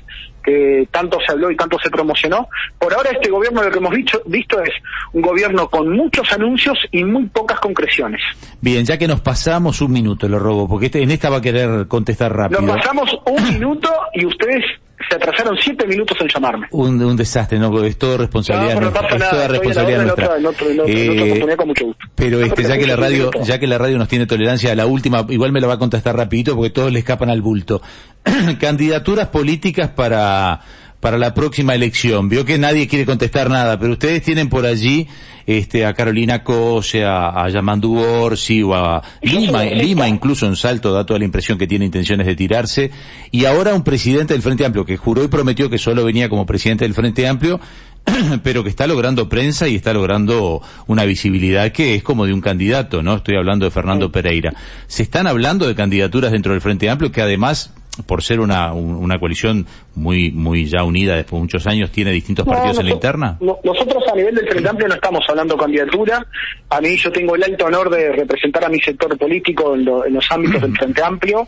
que 0.46 0.88
tanto 0.92 1.18
se 1.26 1.32
habló 1.32 1.50
y 1.50 1.58
tanto 1.58 1.78
se 1.84 1.90
promocionó. 1.90 2.48
Por 2.78 2.94
ahora 2.94 3.10
este 3.12 3.30
gobierno 3.30 3.64
lo 3.64 3.72
que 3.72 3.78
hemos 3.80 3.94
visto, 3.94 4.22
visto 4.26 4.62
es 4.62 4.70
un 5.14 5.22
gobierno 5.22 5.68
con 5.70 5.90
muchos 5.90 6.32
anuncios 6.32 6.78
y 6.92 7.04
muy 7.04 7.26
pocas 7.28 7.60
concreciones. 7.60 8.22
Bien, 8.62 8.86
ya 8.86 8.98
que 8.98 9.08
nos 9.08 9.22
pasamos 9.22 9.82
un 9.82 9.92
minuto, 9.92 10.28
lo 10.28 10.40
robo, 10.40 10.68
porque 10.68 10.88
este, 10.88 11.02
en 11.02 11.12
esta 11.12 11.30
va 11.30 11.38
a 11.38 11.42
querer 11.42 11.88
contestar 11.88 12.36
rápido. 12.36 12.62
Nos 12.62 12.78
pasamos 12.78 13.18
un 13.26 13.44
minuto 13.60 13.90
y 14.14 14.26
ustedes 14.26 14.64
se 15.10 15.16
atrasaron 15.16 15.58
siete 15.62 15.86
minutos 15.88 16.18
en 16.22 16.28
llamarme. 16.28 16.68
Un, 16.72 17.02
un 17.04 17.16
desastre, 17.16 17.60
no, 17.60 17.84
es 17.84 17.98
todo 17.98 18.18
responsabilidad, 18.18 18.76
no, 18.76 18.92
nuestra, 18.92 19.18
es 19.18 19.30
toda 19.30 19.48
responsabilidad 19.48 20.04
nuestra. 20.04 20.38
Eh, 20.88 21.46
pero 22.16 22.42
este, 22.42 22.64
ya 22.64 22.78
que 22.78 22.88
la 22.88 22.96
radio, 22.96 23.30
ya 23.44 23.60
que 23.60 23.68
la 23.68 23.78
radio 23.78 23.98
nos 23.98 24.08
tiene 24.08 24.26
tolerancia 24.26 24.74
la 24.76 24.86
última, 24.86 25.26
igual 25.30 25.52
me 25.52 25.62
la 25.62 25.68
va 25.68 25.74
a 25.74 25.80
contestar 25.80 26.16
rapidito 26.16 26.56
porque 26.56 26.70
todos 26.70 26.92
le 26.92 27.00
escapan 27.00 27.30
al 27.30 27.42
bulto. 27.42 27.82
Candidaturas 28.60 29.28
políticas 29.28 29.90
para 29.90 30.35
para 31.00 31.20
la 31.20 31.36
próxima 31.36 31.76
elección. 31.76 32.30
Vio 32.30 32.46
que 32.46 32.58
nadie 32.58 32.88
quiere 32.88 33.06
contestar 33.06 33.48
nada, 33.48 33.78
pero 33.80 33.94
ustedes 33.94 34.24
tienen 34.24 34.50
por 34.50 34.66
allí 34.66 35.08
este, 35.46 35.86
a 35.86 35.94
Carolina 35.94 36.44
Cose, 36.44 37.04
a, 37.04 37.44
a 37.44 37.48
Yamandu 37.48 38.00
Orsi 38.00 38.64
o 38.64 38.74
a 38.74 39.04
Lima, 39.22 39.64
Lima 39.66 40.08
incluso 40.08 40.48
en 40.48 40.56
Salto 40.56 40.92
da 40.92 41.06
toda 41.06 41.20
la 41.20 41.26
impresión 41.26 41.60
que 41.60 41.68
tiene 41.68 41.86
intenciones 41.86 42.26
de 42.26 42.36
tirarse. 42.36 42.90
Y 43.30 43.46
ahora 43.46 43.76
un 43.76 43.84
presidente 43.84 44.34
del 44.34 44.42
Frente 44.42 44.66
Amplio 44.66 44.84
que 44.84 44.98
juró 44.98 45.24
y 45.24 45.28
prometió 45.28 45.70
que 45.70 45.78
solo 45.78 46.04
venía 46.04 46.28
como 46.28 46.48
presidente 46.48 46.86
del 46.86 46.96
Frente 46.96 47.28
Amplio, 47.28 47.60
pero 48.44 48.64
que 48.64 48.70
está 48.70 48.88
logrando 48.88 49.30
prensa 49.30 49.68
y 49.68 49.76
está 49.76 49.94
logrando 49.94 50.64
una 50.88 51.06
visibilidad 51.06 51.72
que 51.72 51.94
es 51.94 52.02
como 52.02 52.26
de 52.26 52.34
un 52.34 52.42
candidato, 52.42 53.04
¿no? 53.04 53.18
Estoy 53.18 53.36
hablando 53.36 53.66
de 53.66 53.72
Fernando 53.72 54.12
Pereira. 54.12 54.54
Se 54.88 55.04
están 55.04 55.28
hablando 55.28 55.68
de 55.68 55.76
candidaturas 55.76 56.32
dentro 56.32 56.54
del 56.54 56.62
Frente 56.62 56.90
Amplio 56.90 57.12
que 57.12 57.22
además 57.22 57.74
por 58.06 58.24
ser 58.24 58.40
una, 58.40 58.74
una 58.74 59.20
coalición 59.20 59.66
muy 59.96 60.32
muy 60.32 60.66
ya 60.66 60.84
unida 60.84 61.16
después 61.16 61.40
de 61.40 61.44
muchos 61.44 61.68
años, 61.68 61.92
tiene 61.92 62.12
distintos 62.12 62.46
partidos 62.46 62.80
en 62.80 62.86
la 62.86 62.92
interna? 62.92 63.38
nosotros 63.40 64.04
a 64.12 64.16
nivel 64.16 64.36
del 64.36 64.48
Frente 64.48 64.70
Amplio 64.70 64.88
no 64.88 64.96
estamos 64.96 65.24
hablando 65.28 65.56
de 65.56 65.62
candidatura. 65.62 66.26
A 66.70 66.82
mí 66.82 66.98
yo 66.98 67.12
tengo 67.12 67.36
el 67.36 67.44
alto 67.44 67.66
honor 67.66 67.90
de 67.90 68.12
representar 68.12 68.66
a 68.66 68.70
mi 68.70 68.80
sector 68.80 69.18
político 69.18 69.76
en, 69.76 69.86
los 69.86 70.32
ámbitos 70.32 70.62
del 70.62 70.76
Frente 70.78 71.04
Amplio 71.04 71.48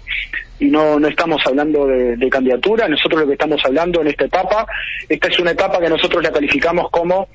y 0.60 0.66
no, 0.66 1.00
no 1.00 1.08
estamos 1.08 1.42
hablando 1.46 1.86
de, 1.86 2.30
candidatura. 2.30 2.88
Nosotros 2.88 3.22
lo 3.22 3.28
que 3.28 3.34
estamos 3.34 3.62
hablando 3.66 4.02
en 4.02 4.08
esta 4.08 4.26
etapa, 4.26 4.66
esta 5.08 5.28
es 5.28 5.40
una 5.40 5.52
etapa 5.52 5.80
que 5.80 5.90
nosotros 5.90 6.24
la 6.24 6.32
calificamos 6.32 6.90
como 6.92 7.30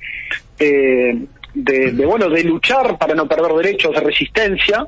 eh, 0.58 1.18
de, 1.54 1.92
de, 1.92 2.06
bueno, 2.06 2.28
de 2.28 2.44
luchar 2.44 2.98
para 2.98 3.14
no 3.14 3.26
perder 3.26 3.52
derechos, 3.52 3.94
de 3.94 4.00
resistencia, 4.00 4.86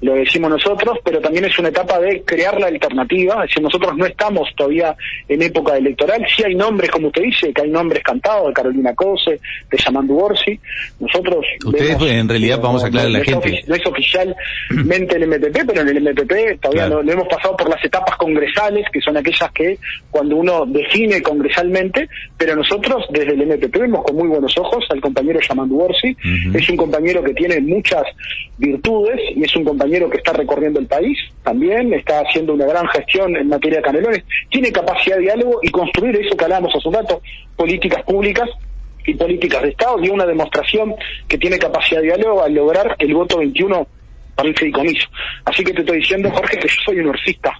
lo 0.00 0.14
decimos 0.14 0.50
nosotros, 0.50 0.98
pero 1.04 1.20
también 1.20 1.44
es 1.46 1.58
una 1.58 1.68
etapa 1.68 1.98
de 1.98 2.22
crear 2.22 2.58
la 2.60 2.68
alternativa, 2.68 3.42
es 3.42 3.50
decir, 3.50 3.62
nosotros 3.62 3.96
no 3.96 4.06
estamos 4.06 4.48
todavía 4.56 4.94
en 5.28 5.42
época 5.42 5.76
electoral, 5.76 6.24
sí 6.34 6.44
hay 6.44 6.54
nombres, 6.54 6.90
como 6.90 7.08
usted 7.08 7.22
dice, 7.22 7.52
que 7.52 7.62
hay 7.62 7.70
nombres 7.70 8.02
cantados, 8.04 8.48
de 8.48 8.52
Carolina 8.52 8.94
Cose, 8.94 9.40
de 9.70 9.76
Yamandu 9.76 10.14
Borsi, 10.14 10.58
nosotros... 11.00 11.44
Ustedes 11.64 12.00
en 12.00 12.28
realidad 12.28 12.60
vamos 12.62 12.84
a 12.84 12.86
aclarar 12.86 13.08
a 13.08 13.18
la 13.18 13.24
gente. 13.24 13.64
no 13.66 13.74
es 13.74 13.86
oficialmente 13.86 15.16
el 15.16 15.26
MPP, 15.26 15.66
pero 15.66 15.80
en 15.80 15.88
el 15.88 16.02
MPP 16.02 16.60
todavía 16.60 16.88
no, 16.88 17.00
hemos 17.00 17.26
pasado 17.28 17.56
por 17.56 17.68
las 17.68 17.84
etapas 17.84 18.16
congresales, 18.16 18.86
que 18.92 19.00
son 19.00 19.16
aquellas 19.16 19.50
que 19.52 19.78
cuando 20.10 20.36
uno 20.36 20.64
define 20.66 21.20
congresalmente, 21.22 22.08
pero 22.36 22.54
nosotros 22.54 23.04
desde 23.10 23.32
el 23.32 23.46
MPP 23.46 23.78
vemos 23.78 24.04
con 24.04 24.14
muy 24.14 24.28
buenos 24.28 24.56
ojos 24.58 24.84
al 24.90 25.00
compañero 25.00 25.40
Yamandu 25.40 25.76
Borsi, 25.76 26.16
es 26.54 26.68
un 26.68 26.76
compañero 26.76 27.22
que 27.24 27.34
tiene 27.34 27.60
muchas 27.60 28.04
virtudes 28.58 29.20
y 29.34 29.44
es 29.44 29.56
un 29.56 29.64
compañero 29.64 29.87
que 30.10 30.18
está 30.18 30.32
recorriendo 30.32 30.78
el 30.80 30.86
país 30.86 31.18
también, 31.42 31.92
está 31.94 32.20
haciendo 32.20 32.54
una 32.54 32.66
gran 32.66 32.86
gestión 32.88 33.36
en 33.36 33.48
materia 33.48 33.78
de 33.78 33.84
canelones, 33.84 34.24
tiene 34.50 34.70
capacidad 34.70 35.16
de 35.16 35.22
diálogo 35.22 35.60
y 35.62 35.70
construir 35.70 36.16
eso 36.16 36.36
que 36.36 36.44
hablábamos 36.44 36.74
hace 36.74 36.88
un 36.88 36.94
rato, 36.94 37.22
políticas 37.56 38.02
públicas 38.04 38.48
y 39.06 39.14
políticas 39.14 39.62
de 39.62 39.70
Estado, 39.70 39.96
y 40.02 40.10
una 40.10 40.26
demostración 40.26 40.94
que 41.26 41.38
tiene 41.38 41.58
capacidad 41.58 42.00
de 42.00 42.08
diálogo 42.08 42.42
al 42.42 42.52
lograr 42.52 42.94
el 42.98 43.14
voto 43.14 43.38
21 43.38 43.86
para 44.34 44.48
el 44.48 44.56
fideicomiso. 44.56 45.08
Así 45.44 45.64
que 45.64 45.72
te 45.72 45.80
estoy 45.80 45.98
diciendo, 45.98 46.30
Jorge, 46.30 46.58
que 46.58 46.68
yo 46.68 46.74
soy 46.84 46.98
un 47.00 47.08
orcista. 47.08 47.52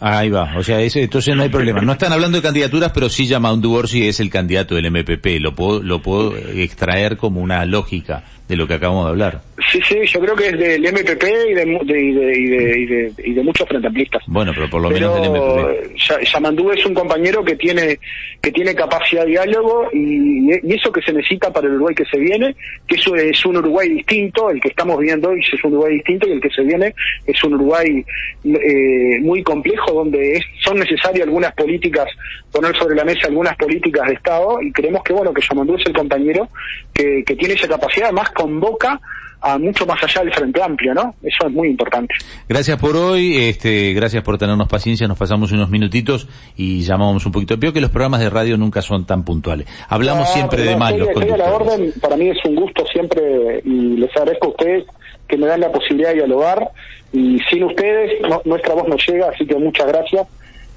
Ahí 0.00 0.28
va, 0.28 0.56
o 0.56 0.62
sea, 0.62 0.80
ese, 0.80 1.02
entonces 1.02 1.34
no 1.34 1.42
hay 1.42 1.48
problema. 1.48 1.80
No 1.80 1.92
están 1.92 2.12
hablando 2.12 2.38
de 2.38 2.42
candidaturas, 2.42 2.92
pero 2.92 3.08
sí 3.08 3.26
llama 3.26 3.52
un 3.52 3.62
Borsi 3.62 4.06
es 4.06 4.20
el 4.20 4.30
candidato 4.30 4.74
del 4.74 4.90
MPP. 4.90 5.40
Lo 5.40 5.54
puedo, 5.54 5.82
lo 5.82 6.02
puedo 6.02 6.36
extraer 6.36 7.16
como 7.16 7.40
una 7.40 7.64
lógica 7.64 8.24
de 8.48 8.56
lo 8.56 8.66
que 8.66 8.74
acabamos 8.74 9.06
de 9.06 9.10
hablar. 9.10 9.40
Sí, 9.72 9.80
sí, 9.88 9.96
yo 10.06 10.20
creo 10.20 10.36
que 10.36 10.48
es 10.48 10.58
del 10.58 10.82
MPP 10.82 11.24
y 11.48 11.54
de, 11.54 11.64
de, 11.64 13.12
y 13.24 13.32
de, 13.32 13.42
muchos 13.42 13.66
frente 13.66 13.88
Bueno, 14.26 14.52
pero 14.54 14.68
por 14.68 14.82
lo 14.82 14.90
menos 14.90 15.14
del 15.14 15.30
MPP. 15.30 16.24
Yamandú 16.32 16.70
es 16.70 16.84
un 16.84 16.94
compañero 16.94 17.42
que 17.42 17.56
tiene 17.56 17.98
que 18.42 18.52
tiene 18.52 18.74
capacidad 18.74 19.24
de 19.24 19.30
diálogo 19.30 19.88
y, 19.92 20.50
eso 20.74 20.92
que 20.92 21.00
se 21.00 21.12
necesita 21.12 21.50
para 21.52 21.68
el 21.68 21.74
Uruguay 21.74 21.94
que 21.94 22.04
se 22.04 22.18
viene, 22.18 22.54
que 22.86 22.96
eso 22.96 23.14
es 23.16 23.46
un 23.46 23.56
Uruguay 23.56 23.88
distinto, 23.88 24.50
el 24.50 24.60
que 24.60 24.68
estamos 24.68 24.98
viviendo 24.98 25.30
hoy 25.30 25.40
es 25.40 25.64
un 25.64 25.72
Uruguay 25.72 25.94
distinto 25.94 26.28
y 26.28 26.32
el 26.32 26.40
que 26.40 26.50
se 26.50 26.62
viene 26.62 26.94
es 27.26 27.42
un 27.44 27.54
Uruguay 27.54 28.04
eh, 28.44 29.20
muy 29.20 29.42
complejo 29.42 29.92
donde 29.92 30.44
son 30.62 30.78
necesarias 30.78 31.26
algunas 31.26 31.54
políticas, 31.54 32.06
poner 32.52 32.76
sobre 32.76 32.96
la 32.96 33.04
mesa 33.04 33.28
algunas 33.28 33.56
políticas 33.56 34.08
de 34.08 34.14
Estado 34.14 34.60
y 34.60 34.70
creemos 34.72 35.02
que 35.04 35.12
bueno 35.12 35.32
que 35.32 35.40
Yamandú 35.40 35.76
es 35.76 35.86
el 35.86 35.94
compañero 35.94 36.48
que, 36.92 37.22
que 37.24 37.36
tiene 37.36 37.54
esa 37.54 37.68
capacidad, 37.68 38.06
además 38.06 38.30
convoca 38.34 39.00
a 39.44 39.58
mucho 39.58 39.84
más 39.84 40.02
allá 40.02 40.22
del 40.22 40.32
Frente 40.32 40.62
Amplio, 40.62 40.94
¿no? 40.94 41.14
Eso 41.22 41.46
es 41.46 41.52
muy 41.52 41.68
importante. 41.68 42.14
Gracias 42.48 42.78
por 42.78 42.96
hoy, 42.96 43.36
este, 43.36 43.92
gracias 43.92 44.22
por 44.22 44.38
tenernos 44.38 44.68
paciencia, 44.68 45.06
nos 45.06 45.18
pasamos 45.18 45.52
unos 45.52 45.68
minutitos 45.68 46.26
y 46.56 46.80
llamamos 46.80 47.26
un 47.26 47.32
poquito. 47.32 47.54
Veo 47.58 47.70
que 47.70 47.82
los 47.82 47.90
programas 47.90 48.20
de 48.20 48.30
radio 48.30 48.56
nunca 48.56 48.80
son 48.80 49.04
tan 49.04 49.22
puntuales. 49.22 49.66
Hablamos 49.90 50.30
siempre 50.30 50.62
de 50.62 50.76
mal 50.76 50.98
los 50.98 51.08
la 51.36 51.52
orden, 51.52 51.92
para 52.00 52.16
mí 52.16 52.30
es 52.30 52.38
un 52.46 52.54
gusto 52.54 52.86
siempre 52.86 53.60
y 53.64 53.98
les 53.98 54.10
agradezco 54.16 54.46
a 54.46 54.50
ustedes 54.50 54.84
que 55.28 55.36
me 55.36 55.46
dan 55.46 55.60
la 55.60 55.70
posibilidad 55.70 56.08
de 56.08 56.14
dialogar 56.14 56.70
y 57.12 57.38
sin 57.50 57.64
ustedes 57.64 58.12
nuestra 58.46 58.72
voz 58.72 58.88
no 58.88 58.96
llega, 58.96 59.28
así 59.28 59.46
que 59.46 59.56
muchas 59.56 59.86
gracias 59.88 60.26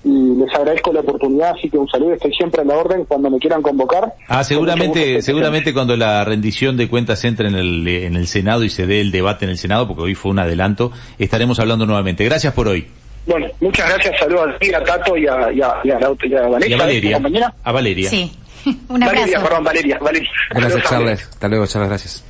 y 0.07 0.35
les 0.37 0.55
agradezco 0.55 0.93
la 0.93 1.01
oportunidad, 1.01 1.51
así 1.57 1.69
que 1.69 1.77
un 1.77 1.87
saludo, 1.89 2.13
estoy 2.13 2.33
siempre 2.33 2.61
a 2.61 2.63
la 2.63 2.77
orden 2.77 3.03
cuando 3.05 3.29
me 3.29 3.39
quieran 3.39 3.61
convocar. 3.61 4.13
Ah, 4.29 4.41
seguramente, 4.41 5.21
seguramente 5.21 5.73
cuando 5.73 5.97
la 5.97 6.23
rendición 6.23 6.77
de 6.77 6.87
cuentas 6.87 7.25
entre 7.25 7.49
en 7.49 7.55
el, 7.55 7.85
en 7.85 8.15
el 8.15 8.27
Senado 8.27 8.63
y 8.63 8.69
se 8.69 8.87
dé 8.87 9.01
el 9.01 9.11
debate 9.11 9.43
en 9.43 9.51
el 9.51 9.57
Senado, 9.57 9.85
porque 9.85 10.03
hoy 10.03 10.15
fue 10.15 10.31
un 10.31 10.39
adelanto, 10.39 10.93
estaremos 11.19 11.59
hablando 11.59 11.85
nuevamente. 11.85 12.23
Gracias 12.23 12.53
por 12.53 12.69
hoy. 12.69 12.87
Bueno, 13.25 13.47
muchas 13.59 13.89
gracias, 13.89 14.17
saludos 14.17 14.47
a 14.55 14.59
ti, 14.59 14.73
a 14.73 14.81
Tato 14.81 15.17
y 15.17 15.27
a, 15.27 15.51
y 15.51 15.61
a, 15.61 15.73
y 15.83 15.91
a, 15.91 16.47
Valeria. 16.47 17.53
A 17.63 17.71
Valeria. 17.73 18.09
Sí, 18.09 18.31
un 18.87 19.03
abrazo. 19.03 19.19
Valeria, 19.19 19.43
perdón, 19.43 19.63
Valeria, 19.65 19.99
Valeria. 19.99 20.29
Gracias, 20.51 20.83
Charles. 20.89 21.23
Hasta 21.23 21.47
luego, 21.49 21.67
Charles, 21.67 21.89
gracias. 21.89 22.23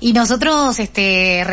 Y 0.00 0.12
nosotros, 0.14 0.78
este, 0.78 1.44